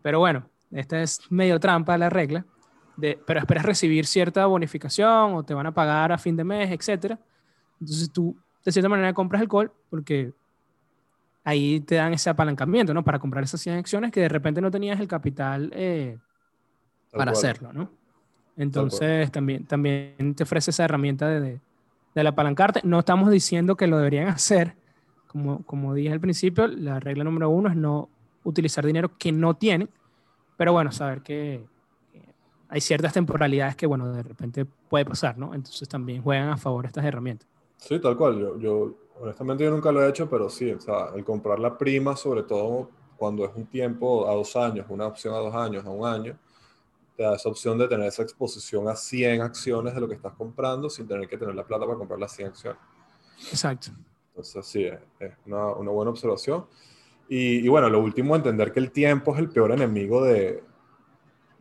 Pero 0.00 0.18
bueno, 0.20 0.48
esta 0.70 1.02
es 1.02 1.20
medio 1.30 1.60
trampa 1.60 1.98
la 1.98 2.08
regla, 2.08 2.46
de, 2.96 3.18
pero 3.26 3.40
esperas 3.40 3.64
recibir 3.64 4.06
cierta 4.06 4.46
bonificación 4.46 5.34
o 5.34 5.42
te 5.42 5.54
van 5.54 5.66
a 5.66 5.72
pagar 5.72 6.12
a 6.12 6.18
fin 6.18 6.36
de 6.36 6.44
mes, 6.44 6.70
etcétera. 6.70 7.18
Entonces 7.80 8.10
tú, 8.10 8.36
de 8.64 8.72
cierta 8.72 8.88
manera, 8.88 9.12
compras 9.12 9.42
call 9.48 9.70
porque 9.90 10.32
ahí 11.44 11.80
te 11.80 11.96
dan 11.96 12.12
ese 12.12 12.30
apalancamiento, 12.30 12.94
¿no? 12.94 13.04
Para 13.04 13.18
comprar 13.18 13.44
esas 13.44 13.60
100 13.60 13.76
acciones 13.76 14.12
que 14.12 14.20
de 14.20 14.28
repente 14.28 14.60
no 14.60 14.70
tenías 14.70 15.00
el 15.00 15.08
capital 15.08 15.70
eh, 15.74 16.18
para 17.12 17.32
hacerlo, 17.32 17.72
¿no? 17.72 17.90
Entonces 18.56 19.30
también, 19.32 19.64
también 19.64 20.34
te 20.34 20.42
ofrece 20.42 20.70
esa 20.70 20.84
herramienta 20.84 21.28
de, 21.28 21.60
de, 22.14 22.28
apalancarte. 22.28 22.80
No 22.84 22.98
estamos 22.98 23.30
diciendo 23.30 23.76
que 23.76 23.86
lo 23.86 23.96
deberían 23.96 24.28
hacer. 24.28 24.74
Como, 25.26 25.64
como 25.64 25.94
dije 25.94 26.12
al 26.12 26.20
principio, 26.20 26.66
la 26.66 27.00
regla 27.00 27.24
número 27.24 27.48
uno 27.48 27.70
es 27.70 27.76
no 27.76 28.10
utilizar 28.44 28.84
dinero 28.84 29.16
que 29.16 29.32
no 29.32 29.54
tienen. 29.54 29.88
Pero 30.58 30.72
bueno, 30.72 30.92
saber 30.92 31.22
que, 31.22 31.64
hay 32.68 32.80
ciertas 32.80 33.12
temporalidades 33.12 33.76
que, 33.76 33.86
bueno, 33.86 34.10
de 34.12 34.22
repente 34.22 34.64
puede 34.64 35.04
pasar, 35.04 35.36
¿no? 35.36 35.54
Entonces 35.54 35.86
también 35.88 36.22
juegan 36.22 36.48
a 36.48 36.56
favor 36.56 36.86
estas 36.86 37.04
herramientas. 37.04 37.46
Sí, 37.76 37.98
tal 37.98 38.16
cual. 38.16 38.38
Yo, 38.38 38.58
yo 38.58 38.94
honestamente 39.20 39.64
yo 39.64 39.70
nunca 39.70 39.92
lo 39.92 40.02
he 40.02 40.08
hecho, 40.08 40.28
pero 40.28 40.48
sí, 40.48 40.70
o 40.72 40.80
sea, 40.80 41.10
el 41.14 41.24
comprar 41.24 41.58
la 41.58 41.76
prima, 41.76 42.16
sobre 42.16 42.42
todo 42.42 42.90
cuando 43.16 43.44
es 43.44 43.52
un 43.54 43.66
tiempo 43.66 44.28
a 44.28 44.34
dos 44.34 44.56
años, 44.56 44.86
una 44.88 45.06
opción 45.06 45.34
a 45.34 45.38
dos 45.38 45.54
años, 45.54 45.84
a 45.84 45.90
un 45.90 46.06
año, 46.06 46.38
te 47.16 47.22
da 47.22 47.36
esa 47.36 47.48
opción 47.48 47.78
de 47.78 47.86
tener 47.86 48.06
esa 48.06 48.22
exposición 48.22 48.88
a 48.88 48.96
100 48.96 49.42
acciones 49.42 49.94
de 49.94 50.00
lo 50.00 50.08
que 50.08 50.14
estás 50.14 50.32
comprando 50.34 50.90
sin 50.90 51.06
tener 51.06 51.28
que 51.28 51.36
tener 51.36 51.54
la 51.54 51.64
plata 51.64 51.86
para 51.86 51.98
comprar 51.98 52.18
las 52.18 52.34
100 52.34 52.48
acciones. 52.48 52.80
Exacto. 53.50 53.88
Entonces, 54.28 54.66
sí, 54.66 54.84
es, 55.20 55.32
una, 55.46 55.66
una, 55.72 55.90
buena 55.90 56.10
observación. 56.10 56.66
Y, 57.28 57.64
y, 57.64 57.68
bueno, 57.68 57.88
lo 57.90 58.00
último, 58.00 58.34
entender 58.34 58.72
que 58.72 58.80
el 58.80 58.90
tiempo 58.90 59.34
es 59.34 59.40
el 59.40 59.50
peor 59.50 59.72
enemigo 59.72 60.24
de, 60.24 60.64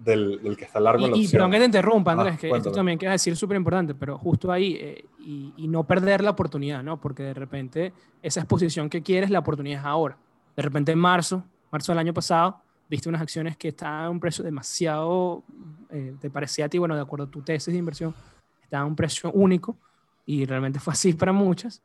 del, 0.04 0.56
que 0.58 0.66
está 0.66 0.80
largo 0.80 1.02
y, 1.02 1.06
en 1.06 1.12
la 1.12 1.16
opción. 1.16 1.30
Y 1.30 1.32
perdón 1.32 1.52
que 1.52 1.60
te 1.60 1.66
interrumpa, 1.66 2.12
Andrés, 2.14 2.40
que 2.40 2.50
esto 2.50 2.72
también 2.72 2.98
queda 2.98 3.12
decir 3.12 3.36
súper 3.36 3.58
importante, 3.58 3.94
pero 3.94 4.18
justo 4.18 4.52
ahí, 4.52 4.78
eh, 4.80 5.06
y, 5.20 5.68
no 5.68 5.86
perder 5.86 6.24
la 6.24 6.32
oportunidad, 6.32 6.84
¿no? 6.84 7.00
Porque 7.00 7.24
de 7.24 7.34
repente 7.34 7.94
esa 8.22 8.42
exposición 8.42 8.90
que 8.90 9.02
quieres, 9.02 9.30
la 9.30 9.40
oportunidad 9.40 9.80
es 9.82 9.86
ahora. 9.86 10.18
De 10.56 10.62
repente 10.64 10.92
en 10.92 11.00
marzo, 11.00 11.44
marzo 11.72 11.92
del 11.92 12.00
año 12.00 12.14
pasado, 12.14 12.58
viste 12.90 13.08
unas 13.08 13.22
acciones 13.22 13.56
que 13.56 13.70
estaban 13.70 14.06
a 14.06 14.10
un 14.10 14.20
precio 14.20 14.44
demasiado, 14.44 15.44
eh, 15.90 16.16
te 16.20 16.30
parecía 16.30 16.66
a 16.66 16.70
ti, 16.70 16.78
bueno, 16.78 16.96
de 16.96 17.02
acuerdo 17.02 17.26
a 17.26 17.32
tu 17.32 17.42
tesis 17.42 17.72
de 17.72 17.78
inversión, 17.78 18.14
estaban 18.62 18.86
a 18.86 18.88
un 18.88 18.96
precio 18.96 19.32
único, 19.32 19.78
y 20.26 20.46
realmente 20.46 20.80
fue 20.80 20.94
así 20.94 21.14
para 21.14 21.32
muchas. 21.32 21.82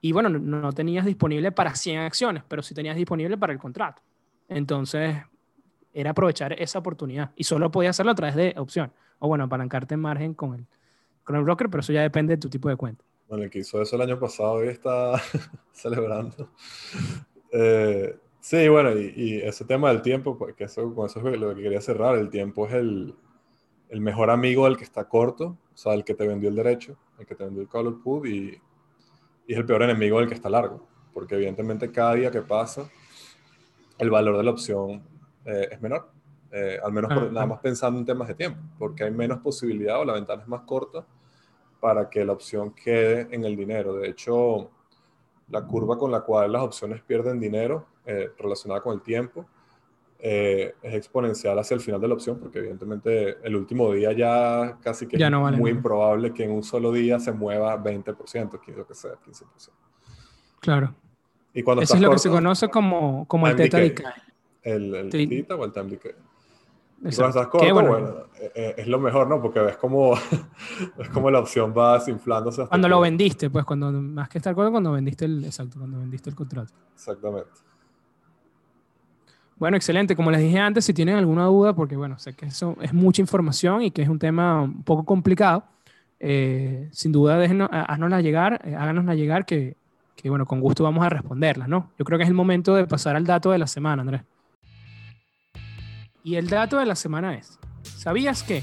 Y 0.00 0.12
bueno, 0.12 0.28
no, 0.28 0.38
no 0.38 0.72
tenías 0.72 1.06
disponible 1.06 1.52
para 1.52 1.74
100 1.74 2.00
acciones, 2.00 2.42
pero 2.48 2.62
sí 2.62 2.74
tenías 2.74 2.96
disponible 2.96 3.38
para 3.38 3.52
el 3.52 3.58
contrato. 3.58 4.02
Entonces, 4.48 5.16
era 5.92 6.10
aprovechar 6.10 6.54
esa 6.60 6.78
oportunidad 6.78 7.32
y 7.36 7.44
solo 7.44 7.70
podía 7.70 7.90
hacerlo 7.90 8.12
a 8.12 8.14
través 8.14 8.34
de 8.34 8.54
opción. 8.56 8.92
O 9.18 9.28
bueno, 9.28 9.44
apalancarte 9.44 9.94
en 9.94 10.00
margen 10.00 10.34
con 10.34 10.54
el, 10.54 10.66
con 11.24 11.36
el 11.36 11.44
broker, 11.44 11.68
pero 11.70 11.80
eso 11.80 11.92
ya 11.92 12.02
depende 12.02 12.34
de 12.34 12.40
tu 12.40 12.48
tipo 12.48 12.68
de 12.68 12.76
cuenta. 12.76 13.04
Bueno, 13.28 13.44
el 13.44 13.50
que 13.50 13.60
hizo 13.60 13.80
eso 13.80 13.96
el 13.96 14.02
año 14.02 14.18
pasado 14.18 14.52
hoy 14.52 14.68
está 14.68 15.14
celebrando. 15.72 16.50
Eh, 17.54 18.16
sí, 18.40 18.66
bueno, 18.68 18.98
y, 18.98 19.38
ese 19.42 19.66
tema 19.66 19.90
del 19.90 20.00
tiempo, 20.00 20.38
pues, 20.38 20.54
que 20.54 20.64
eso, 20.64 20.94
con 20.94 21.04
eso 21.04 21.28
es 21.28 21.38
lo 21.38 21.54
que 21.54 21.60
quería 21.60 21.82
cerrar, 21.82 22.16
el 22.16 22.30
tiempo 22.30 22.66
es 22.66 22.72
el, 22.72 23.14
el, 23.90 24.00
mejor 24.00 24.30
amigo 24.30 24.64
del 24.64 24.78
que 24.78 24.84
está 24.84 25.06
corto, 25.06 25.58
o 25.74 25.76
sea, 25.76 25.92
el 25.92 26.02
que 26.02 26.14
te 26.14 26.26
vendió 26.26 26.48
el 26.48 26.54
derecho, 26.54 26.96
el 27.18 27.26
que 27.26 27.34
te 27.34 27.44
vendió 27.44 27.60
el 27.60 27.68
color 27.68 28.02
put 28.02 28.24
y, 28.24 28.58
y 29.46 29.52
es 29.52 29.58
el 29.58 29.66
peor 29.66 29.82
enemigo 29.82 30.18
del 30.18 30.28
que 30.28 30.34
está 30.34 30.48
largo, 30.48 30.88
porque 31.12 31.34
evidentemente 31.34 31.92
cada 31.92 32.14
día 32.14 32.30
que 32.30 32.40
pasa, 32.40 32.90
el 33.98 34.08
valor 34.08 34.38
de 34.38 34.44
la 34.44 34.52
opción 34.52 35.02
eh, 35.44 35.68
es 35.70 35.80
menor. 35.80 36.10
Eh, 36.50 36.78
al 36.82 36.92
menos 36.92 37.10
nada 37.32 37.46
más 37.46 37.60
pensando 37.60 37.98
en 37.98 38.04
temas 38.04 38.28
de 38.28 38.34
tiempo, 38.34 38.60
porque 38.78 39.04
hay 39.04 39.10
menos 39.10 39.38
posibilidad 39.38 40.00
o 40.00 40.04
la 40.04 40.12
ventana 40.12 40.42
es 40.42 40.48
más 40.48 40.62
corta 40.62 41.04
para 41.80 42.10
que 42.10 42.24
la 42.24 42.32
opción 42.32 42.74
quede 42.74 43.26
en 43.30 43.44
el 43.44 43.56
dinero. 43.56 43.94
De 43.94 44.08
hecho, 44.08 44.70
la 45.48 45.64
curva 45.64 45.96
con 45.96 46.12
la 46.12 46.20
cual 46.20 46.52
las 46.52 46.62
opciones 46.62 47.00
pierden 47.02 47.40
dinero 47.40 47.86
eh, 48.04 48.30
relacionada 48.38 48.82
con 48.82 48.94
el 48.94 49.02
tiempo 49.02 49.46
es 50.24 50.94
exponencial 50.94 51.58
hacia 51.58 51.74
el 51.74 51.80
final 51.80 52.00
de 52.00 52.06
la 52.06 52.14
opción, 52.14 52.38
porque 52.38 52.60
evidentemente 52.60 53.38
el 53.42 53.56
último 53.56 53.92
día 53.92 54.12
ya 54.12 54.78
casi 54.80 55.08
que 55.08 55.16
es 55.16 55.30
muy 55.58 55.72
improbable 55.72 56.32
que 56.32 56.44
en 56.44 56.52
un 56.52 56.62
solo 56.62 56.92
día 56.92 57.18
se 57.18 57.32
mueva 57.32 57.76
20%, 57.76 58.76
lo 58.76 58.86
que 58.86 58.94
sea, 58.94 59.14
15%. 59.14 59.70
Claro. 60.60 60.94
Y 61.52 61.64
cuando 61.64 61.82
Eso 61.82 61.96
es 61.96 62.00
lo 62.00 62.12
que 62.12 62.18
se 62.18 62.30
conoce 62.30 62.68
como, 62.68 63.26
como 63.26 63.48
el 63.48 63.56
teta 63.56 63.78
decay 63.78 64.06
el, 64.62 64.94
el 64.94 65.46
o 65.50 65.64
el 65.64 65.72
time 65.72 65.90
decay. 65.90 66.12
Cuando 67.02 67.28
estás 67.28 67.48
corto, 67.48 67.74
bueno, 67.74 68.26
eh, 68.40 68.52
eh, 68.54 68.74
es 68.78 68.86
lo 68.86 69.00
mejor, 69.00 69.26
¿no? 69.26 69.42
Porque 69.42 69.58
ves 69.58 69.76
como, 69.76 70.14
es 70.98 71.08
como 71.08 71.32
la 71.32 71.40
opción 71.40 71.74
va 71.76 71.98
desinflándose. 71.98 72.64
cuando 72.66 72.88
lo 72.88 73.00
vendiste, 73.00 73.50
pues, 73.50 73.64
cuando 73.64 73.90
más 73.90 74.28
que 74.28 74.38
estar 74.38 74.54
corto, 74.54 74.70
cuando 74.70 74.92
vendiste 74.92 75.24
el, 75.24 75.44
exacto, 75.44 75.80
cuando 75.80 75.98
vendiste 75.98 76.30
el 76.30 76.36
contrato. 76.36 76.72
Exactamente. 76.94 77.50
Bueno, 79.56 79.76
excelente. 79.76 80.14
Como 80.14 80.30
les 80.30 80.40
dije 80.40 80.60
antes, 80.60 80.84
si 80.84 80.94
tienen 80.94 81.16
alguna 81.16 81.46
duda, 81.46 81.74
porque 81.74 81.96
bueno, 81.96 82.20
sé 82.20 82.34
que 82.34 82.46
eso 82.46 82.76
es 82.80 82.92
mucha 82.92 83.20
información 83.20 83.82
y 83.82 83.90
que 83.90 84.02
es 84.02 84.08
un 84.08 84.20
tema 84.20 84.62
un 84.62 84.84
poco 84.84 85.04
complicado, 85.04 85.64
eh, 86.20 86.88
sin 86.92 87.10
duda 87.10 87.36
déjenos, 87.36 87.68
haznosla 87.72 88.20
llegar, 88.20 88.62
háganosla 88.64 89.16
llegar, 89.16 89.44
que, 89.44 89.76
que 90.14 90.30
bueno, 90.30 90.46
con 90.46 90.60
gusto 90.60 90.84
vamos 90.84 91.04
a 91.04 91.08
responderlas, 91.08 91.68
¿no? 91.68 91.90
Yo 91.98 92.04
creo 92.04 92.16
que 92.16 92.22
es 92.22 92.28
el 92.28 92.34
momento 92.36 92.76
de 92.76 92.86
pasar 92.86 93.16
al 93.16 93.26
dato 93.26 93.50
de 93.50 93.58
la 93.58 93.66
semana, 93.66 94.02
Andrés. 94.02 94.22
Y 96.24 96.36
el 96.36 96.48
dato 96.48 96.78
de 96.78 96.86
la 96.86 96.94
semana 96.94 97.34
es, 97.34 97.58
¿sabías 97.82 98.42
que, 98.42 98.62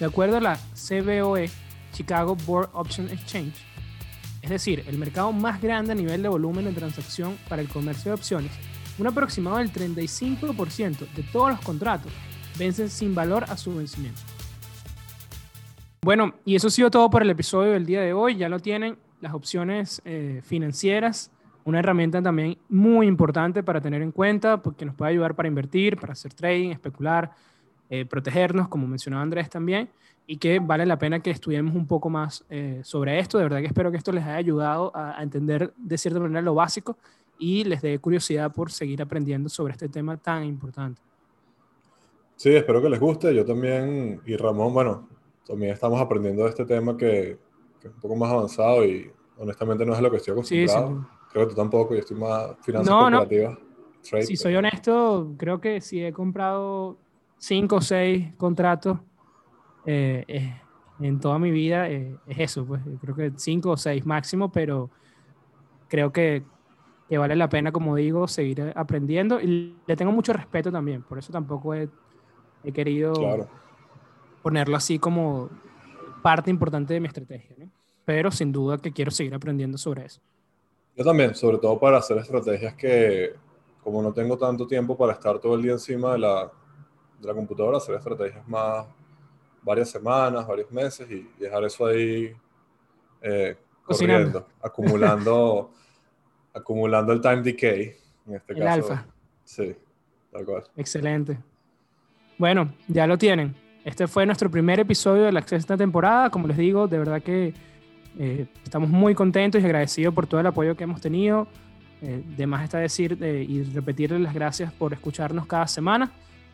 de 0.00 0.06
acuerdo 0.06 0.38
a 0.38 0.40
la 0.40 0.58
CBOE, 0.74 1.50
Chicago 1.92 2.36
Board 2.46 2.70
Option 2.72 3.08
Exchange, 3.10 3.54
es 4.42 4.50
decir, 4.50 4.84
el 4.86 4.98
mercado 4.98 5.32
más 5.32 5.60
grande 5.60 5.92
a 5.92 5.94
nivel 5.94 6.22
de 6.22 6.28
volumen 6.28 6.64
de 6.64 6.72
transacción 6.72 7.36
para 7.48 7.62
el 7.62 7.68
comercio 7.68 8.10
de 8.10 8.14
opciones, 8.14 8.52
un 8.98 9.06
aproximado 9.06 9.58
del 9.58 9.72
35% 9.72 11.12
de 11.14 11.22
todos 11.24 11.50
los 11.50 11.60
contratos 11.60 12.12
vencen 12.58 12.88
sin 12.88 13.14
valor 13.14 13.44
a 13.48 13.56
su 13.56 13.74
vencimiento. 13.74 14.20
Bueno, 16.02 16.34
y 16.44 16.54
eso 16.54 16.68
ha 16.68 16.70
sido 16.70 16.90
todo 16.90 17.10
por 17.10 17.22
el 17.22 17.30
episodio 17.30 17.72
del 17.72 17.84
día 17.84 18.00
de 18.00 18.12
hoy. 18.12 18.36
Ya 18.36 18.48
lo 18.48 18.60
tienen 18.60 18.98
las 19.20 19.34
opciones 19.34 20.00
eh, 20.04 20.40
financieras 20.44 21.30
una 21.66 21.80
herramienta 21.80 22.22
también 22.22 22.56
muy 22.68 23.08
importante 23.08 23.62
para 23.64 23.80
tener 23.80 24.00
en 24.00 24.12
cuenta 24.12 24.62
porque 24.62 24.86
nos 24.86 24.94
puede 24.94 25.10
ayudar 25.10 25.34
para 25.34 25.48
invertir, 25.48 25.96
para 25.98 26.12
hacer 26.12 26.32
trading, 26.32 26.70
especular, 26.70 27.32
eh, 27.90 28.06
protegernos, 28.06 28.68
como 28.68 28.86
mencionaba 28.86 29.24
Andrés 29.24 29.50
también, 29.50 29.90
y 30.28 30.36
que 30.36 30.60
vale 30.60 30.86
la 30.86 30.96
pena 30.96 31.18
que 31.18 31.30
estudiemos 31.30 31.74
un 31.74 31.84
poco 31.84 32.08
más 32.08 32.44
eh, 32.50 32.80
sobre 32.84 33.18
esto. 33.18 33.36
De 33.38 33.44
verdad 33.44 33.58
que 33.58 33.66
espero 33.66 33.90
que 33.90 33.96
esto 33.96 34.12
les 34.12 34.22
haya 34.22 34.36
ayudado 34.36 34.92
a, 34.94 35.20
entender 35.20 35.72
de 35.76 35.98
cierta 35.98 36.20
manera 36.20 36.40
lo 36.40 36.54
básico 36.54 36.96
y 37.36 37.64
les 37.64 37.82
dé 37.82 37.98
curiosidad 37.98 38.52
por 38.52 38.70
seguir 38.70 39.02
aprendiendo 39.02 39.48
sobre 39.48 39.72
este 39.72 39.88
tema 39.88 40.16
tan 40.16 40.44
importante. 40.44 41.02
Sí, 42.36 42.54
espero 42.54 42.80
que 42.80 42.90
les 42.90 43.00
guste. 43.00 43.34
Yo 43.34 43.44
también, 43.44 44.20
y 44.24 44.36
Ramón, 44.36 44.72
bueno, 44.72 45.08
también 45.44 45.72
estamos 45.72 46.00
aprendiendo 46.00 46.44
de 46.44 46.50
este 46.50 46.64
tema 46.64 46.96
que, 46.96 47.38
que 47.80 47.88
es 47.88 47.94
un 47.94 48.00
poco 48.00 48.14
más 48.14 48.30
avanzado 48.30 48.84
y 48.84 49.10
honestamente 49.36 49.84
no 49.84 49.94
es 49.94 50.00
lo 50.00 50.12
que 50.12 50.18
estoy 50.18 50.32
acostumbrado. 50.32 51.15
Creo 51.36 51.48
que 51.48 51.54
tú 51.54 51.60
tampoco, 51.60 51.92
yo 51.92 52.00
estoy 52.00 52.16
más 52.16 52.56
finanzas 52.62 52.88
no, 52.88 53.26
si 54.22 54.36
soy 54.38 54.56
honesto, 54.56 55.34
creo 55.36 55.60
que 55.60 55.82
si 55.82 56.02
he 56.02 56.10
comprado 56.10 56.96
cinco 57.36 57.76
o 57.76 57.80
seis 57.82 58.32
contratos 58.38 59.00
eh, 59.84 60.24
eh, 60.28 60.58
en 60.98 61.20
toda 61.20 61.38
mi 61.38 61.50
vida, 61.50 61.90
eh, 61.90 62.16
es 62.26 62.38
eso, 62.38 62.64
pues 62.64 62.80
creo 63.02 63.14
que 63.14 63.32
cinco 63.36 63.72
o 63.72 63.76
seis 63.76 64.06
máximo, 64.06 64.50
pero 64.50 64.88
creo 65.88 66.10
que, 66.10 66.42
que, 67.06 67.18
vale 67.18 67.36
la 67.36 67.50
pena, 67.50 67.70
como 67.70 67.96
digo, 67.96 68.26
seguir 68.28 68.72
aprendiendo 68.74 69.38
y 69.38 69.76
le 69.86 69.94
tengo 69.94 70.12
mucho 70.12 70.32
respeto 70.32 70.72
también, 70.72 71.02
por 71.02 71.18
eso 71.18 71.34
tampoco 71.34 71.74
he, 71.74 71.90
he 72.64 72.72
querido 72.72 73.12
ponerlo 74.42 74.74
así 74.74 74.98
como 74.98 75.50
parte 76.22 76.48
importante 76.48 76.94
de 76.94 77.00
mi 77.00 77.08
estrategia, 77.08 77.56
¿no? 77.58 77.70
pero 78.06 78.30
sin 78.30 78.52
duda 78.52 78.78
que 78.78 78.90
quiero 78.90 79.10
seguir 79.10 79.34
aprendiendo 79.34 79.76
sobre 79.76 80.06
eso. 80.06 80.22
Yo 80.96 81.04
también, 81.04 81.34
sobre 81.34 81.58
todo 81.58 81.78
para 81.78 81.98
hacer 81.98 82.16
estrategias 82.18 82.74
que, 82.74 83.34
como 83.82 84.02
no 84.02 84.12
tengo 84.12 84.38
tanto 84.38 84.66
tiempo 84.66 84.96
para 84.96 85.12
estar 85.12 85.38
todo 85.38 85.54
el 85.54 85.62
día 85.62 85.72
encima 85.72 86.12
de 86.12 86.18
la, 86.18 86.50
de 87.20 87.28
la 87.28 87.34
computadora, 87.34 87.76
hacer 87.76 87.94
estrategias 87.96 88.46
más 88.48 88.86
varias 89.62 89.90
semanas, 89.90 90.46
varios 90.46 90.70
meses 90.70 91.10
y 91.10 91.28
dejar 91.38 91.64
eso 91.64 91.86
ahí 91.86 92.32
eh, 93.20 93.56
corriendo, 93.82 94.46
acumulando, 94.62 95.70
acumulando 96.54 97.12
el 97.12 97.20
time 97.20 97.42
decay, 97.42 97.94
en 98.26 98.34
este 98.36 98.52
el 98.54 98.66
alfa. 98.66 99.04
Sí, 99.44 99.76
tal 100.32 100.44
cual. 100.46 100.64
Excelente. 100.76 101.38
Bueno, 102.38 102.72
ya 102.88 103.06
lo 103.06 103.18
tienen. 103.18 103.54
Este 103.84 104.06
fue 104.06 104.24
nuestro 104.24 104.50
primer 104.50 104.80
episodio 104.80 105.24
de 105.24 105.32
la 105.32 105.42
sexta 105.42 105.76
temporada. 105.76 106.30
Como 106.30 106.46
les 106.46 106.56
digo, 106.56 106.86
de 106.88 106.98
verdad 106.98 107.22
que 107.22 107.54
eh, 108.18 108.46
estamos 108.64 108.88
muy 108.88 109.14
contentos 109.14 109.60
y 109.60 109.64
agradecidos 109.64 110.14
por 110.14 110.26
todo 110.26 110.40
el 110.40 110.46
apoyo 110.46 110.76
que 110.76 110.84
hemos 110.84 111.00
tenido. 111.00 111.46
Eh, 112.02 112.22
de 112.36 112.46
más 112.46 112.62
está 112.62 112.78
decir 112.78 113.16
eh, 113.20 113.44
y 113.48 113.62
repetirles 113.62 114.20
las 114.20 114.34
gracias 114.34 114.72
por 114.72 114.92
escucharnos 114.92 115.46
cada 115.46 115.66
semana. 115.66 116.10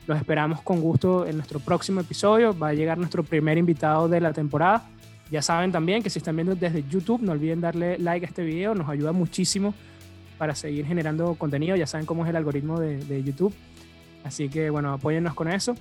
Los 0.06 0.18
esperamos 0.18 0.60
con 0.62 0.80
gusto 0.80 1.26
en 1.26 1.36
nuestro 1.36 1.60
próximo 1.60 2.00
episodio. 2.00 2.56
Va 2.56 2.68
a 2.68 2.74
llegar 2.74 2.98
nuestro 2.98 3.22
primer 3.22 3.58
invitado 3.58 4.08
de 4.08 4.20
la 4.20 4.32
temporada. 4.32 4.88
Ya 5.30 5.40
saben 5.40 5.72
también 5.72 6.02
que 6.02 6.10
si 6.10 6.18
están 6.18 6.36
viendo 6.36 6.54
desde 6.54 6.84
YouTube, 6.88 7.22
no 7.22 7.32
olviden 7.32 7.60
darle 7.60 7.98
like 7.98 8.26
a 8.26 8.28
este 8.28 8.44
video. 8.44 8.74
Nos 8.74 8.88
ayuda 8.88 9.12
muchísimo 9.12 9.74
para 10.38 10.54
seguir 10.54 10.84
generando 10.86 11.34
contenido. 11.34 11.76
Ya 11.76 11.86
saben 11.86 12.06
cómo 12.06 12.24
es 12.24 12.30
el 12.30 12.36
algoritmo 12.36 12.80
de, 12.80 12.98
de 13.04 13.22
YouTube. 13.22 13.54
Así 14.24 14.48
que 14.48 14.70
bueno, 14.70 14.92
apóyennos 14.92 15.34
con 15.34 15.48
eso. 15.48 15.74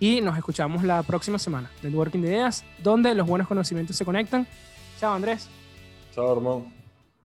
Y 0.00 0.20
nos 0.20 0.36
escuchamos 0.36 0.84
la 0.84 1.02
próxima 1.02 1.38
semana. 1.38 1.70
Networking 1.82 2.20
de 2.20 2.28
Ideas, 2.28 2.64
donde 2.82 3.14
los 3.14 3.26
buenos 3.26 3.48
conocimientos 3.48 3.96
se 3.96 4.04
conectan 4.04 4.46
Chao, 4.98 5.14
Andrés. 5.14 5.48
Chao, 6.12 6.32
hermano. 6.34 6.77